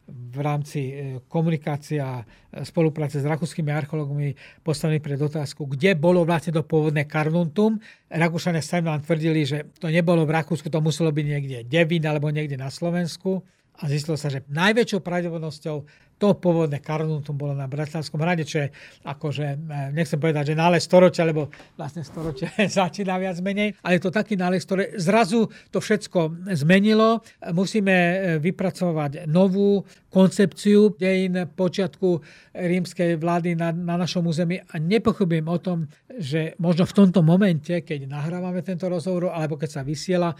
v 0.09 0.39
rámci 0.41 0.81
e, 0.89 0.93
komunikácie 1.29 2.01
a 2.01 2.25
spolupráce 2.65 3.21
s 3.21 3.29
rakúskymi 3.29 3.69
archeológmi 3.69 4.33
postavení 4.65 5.03
pred 5.03 5.21
otázku, 5.21 5.69
kde 5.69 5.93
bolo 5.99 6.25
vlastne 6.25 6.57
to 6.57 6.65
pôvodné 6.65 7.05
Karnuntum. 7.05 7.77
Rakúšania 8.09 8.65
sa 8.65 8.81
nám 8.81 9.05
tvrdili, 9.05 9.45
že 9.45 9.69
to 9.77 9.93
nebolo 9.93 10.25
v 10.25 10.33
Rakúsku, 10.33 10.73
to 10.73 10.81
muselo 10.81 11.13
byť 11.13 11.27
niekde 11.29 11.59
Devín 11.69 12.05
alebo 12.09 12.33
niekde 12.33 12.57
na 12.57 12.73
Slovensku. 12.73 13.45
A 13.79 13.87
zistilo 13.87 14.19
sa, 14.19 14.27
že 14.27 14.43
najväčšou 14.51 15.01
pravdepodobnosťou 15.07 15.77
to 16.19 16.35
pôvodné 16.35 16.83
Karnutum 16.83 17.38
bolo 17.38 17.55
na 17.55 17.71
Bratislavskom 17.71 18.19
hrade, 18.19 18.43
čo 18.43 18.67
je 18.67 18.69
akože, 19.07 19.47
e, 19.55 19.57
nechcem 19.95 20.19
povedať, 20.19 20.53
že 20.53 20.59
nález 20.59 20.83
storočia, 20.83 21.23
lebo 21.23 21.47
vlastne 21.79 22.03
storočie 22.03 22.51
začína 22.83 23.14
viac 23.23 23.38
menej, 23.38 23.79
ale 23.87 23.97
je 23.97 24.03
to 24.03 24.11
taký 24.11 24.35
nález, 24.35 24.67
ktoré 24.67 24.99
zrazu 24.99 25.47
to 25.71 25.79
všetko 25.79 26.51
zmenilo. 26.59 27.23
Musíme 27.55 27.95
e, 27.95 28.17
vypracovať 28.43 29.31
novú 29.31 29.87
koncepciu 30.11 30.99
dejín 30.99 31.47
počiatku 31.47 32.19
rímskej 32.59 33.14
vlády 33.14 33.55
na, 33.55 33.71
na 33.71 33.95
našom 33.95 34.27
území 34.27 34.59
a 34.59 34.75
nepochybujem 34.83 35.47
o 35.47 35.59
tom, 35.62 35.87
že 36.19 36.59
možno 36.59 36.83
v 36.83 36.97
tomto 36.99 37.23
momente, 37.23 37.79
keď 37.87 38.11
nahrávame 38.11 38.67
tento 38.67 38.91
rozhovor, 38.91 39.31
alebo 39.31 39.55
keď 39.55 39.71
sa 39.71 39.83
vysiela, 39.87 40.35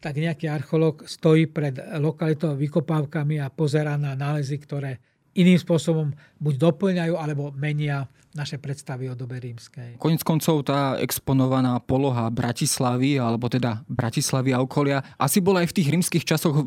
tak 0.00 0.20
nejaký 0.20 0.46
archeológ 0.48 1.08
stojí 1.08 1.48
pred 1.48 1.76
lokalitou 1.98 2.54
vykopávkami 2.54 3.40
a 3.40 3.52
pozerá 3.52 3.96
na 3.96 4.12
nálezy, 4.12 4.60
ktoré 4.60 5.00
iným 5.36 5.60
spôsobom 5.60 6.16
buď 6.40 6.54
doplňajú 6.56 7.14
alebo 7.14 7.52
menia 7.52 8.08
naše 8.36 8.60
predstavy 8.60 9.08
o 9.08 9.16
dobe 9.16 9.40
rímskej. 9.40 9.96
Konec 9.96 10.20
koncov 10.20 10.68
tá 10.68 11.00
exponovaná 11.00 11.80
poloha 11.80 12.28
Bratislavy, 12.28 13.16
alebo 13.16 13.48
teda 13.48 13.80
Bratislavy 13.88 14.52
a 14.52 14.60
okolia, 14.60 15.00
asi 15.16 15.40
bola 15.40 15.64
aj 15.64 15.72
v 15.72 15.76
tých 15.80 15.88
rímskych 15.88 16.24
časoch 16.28 16.60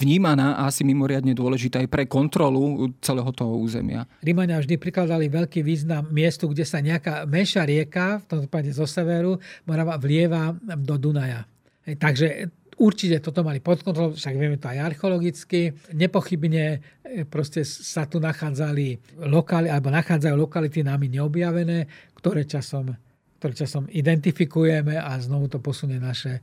vnímaná 0.00 0.56
a 0.56 0.72
asi 0.72 0.80
mimoriadne 0.80 1.36
dôležitá 1.36 1.84
aj 1.84 1.92
pre 1.92 2.08
kontrolu 2.08 2.88
celého 3.04 3.28
toho 3.36 3.52
územia. 3.60 4.08
Rímania 4.24 4.56
vždy 4.56 4.80
prikladali 4.80 5.28
veľký 5.28 5.60
význam 5.60 6.08
miestu, 6.08 6.48
kde 6.48 6.64
sa 6.64 6.80
nejaká 6.80 7.28
menšia 7.28 7.68
rieka, 7.68 8.24
v 8.24 8.26
tomto 8.32 8.48
prípade 8.48 8.72
zo 8.72 8.88
severu, 8.88 9.36
Morava 9.68 10.00
vlieva 10.00 10.56
do 10.80 10.96
Dunaja. 10.96 11.44
Takže 11.84 12.48
Určite 12.74 13.22
toto 13.22 13.46
mali 13.46 13.62
pod 13.62 13.86
kontrolou, 13.86 14.18
však 14.18 14.34
vieme 14.34 14.58
to 14.58 14.66
aj 14.66 14.82
archeologicky. 14.82 15.70
Nepochybne 15.94 16.64
e, 16.66 16.78
proste 17.22 17.62
sa 17.62 18.10
tu 18.10 18.18
nachádzali 18.18 18.98
lokály, 19.30 19.70
alebo 19.70 19.94
nachádzajú 19.94 20.34
lokality 20.34 20.82
nami 20.82 21.06
neobjavené, 21.14 21.86
ktoré 22.18 22.42
časom, 22.50 22.90
ktoré 23.38 23.52
časom 23.54 23.86
identifikujeme 23.86 24.98
a 24.98 25.14
znovu 25.22 25.46
to 25.46 25.62
posunie 25.62 26.02
naše 26.02 26.42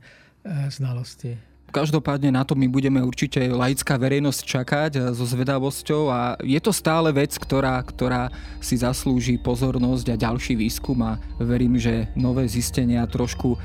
znalosti. 0.72 1.51
Každopádne 1.72 2.36
na 2.36 2.44
to 2.44 2.52
my 2.52 2.68
budeme 2.68 3.00
určite 3.00 3.40
laická 3.48 3.96
verejnosť 3.96 4.40
čakať 4.44 4.92
eh, 5.00 5.02
so 5.16 5.24
zvedavosťou 5.24 6.02
a 6.12 6.36
je 6.44 6.60
to 6.60 6.68
stále 6.68 7.08
vec, 7.08 7.32
ktorá, 7.32 7.80
ktorá 7.80 8.28
si 8.60 8.76
zaslúži 8.76 9.40
pozornosť 9.40 10.12
a 10.12 10.20
ďalší 10.20 10.60
výskum 10.60 11.00
a 11.00 11.16
verím, 11.40 11.80
že 11.80 12.12
nové 12.12 12.44
zistenia 12.44 13.08
trošku 13.08 13.56
eh, 13.56 13.60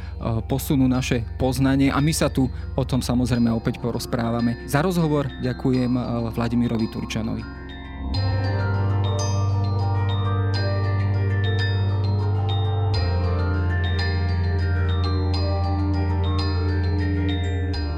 posunú 0.47 0.87
naše 0.87 1.27
poznanie 1.35 1.91
a 1.91 1.99
my 1.99 2.15
sa 2.15 2.31
tu 2.31 2.47
o 2.79 2.83
tom 2.87 3.03
samozrejme 3.03 3.51
opäť 3.51 3.83
porozprávame. 3.83 4.55
Za 4.71 4.79
rozhovor 4.79 5.27
ďakujem 5.43 5.91
eh, 5.91 6.03
Vladimirovi 6.31 6.87
Turčanovi. 6.87 7.66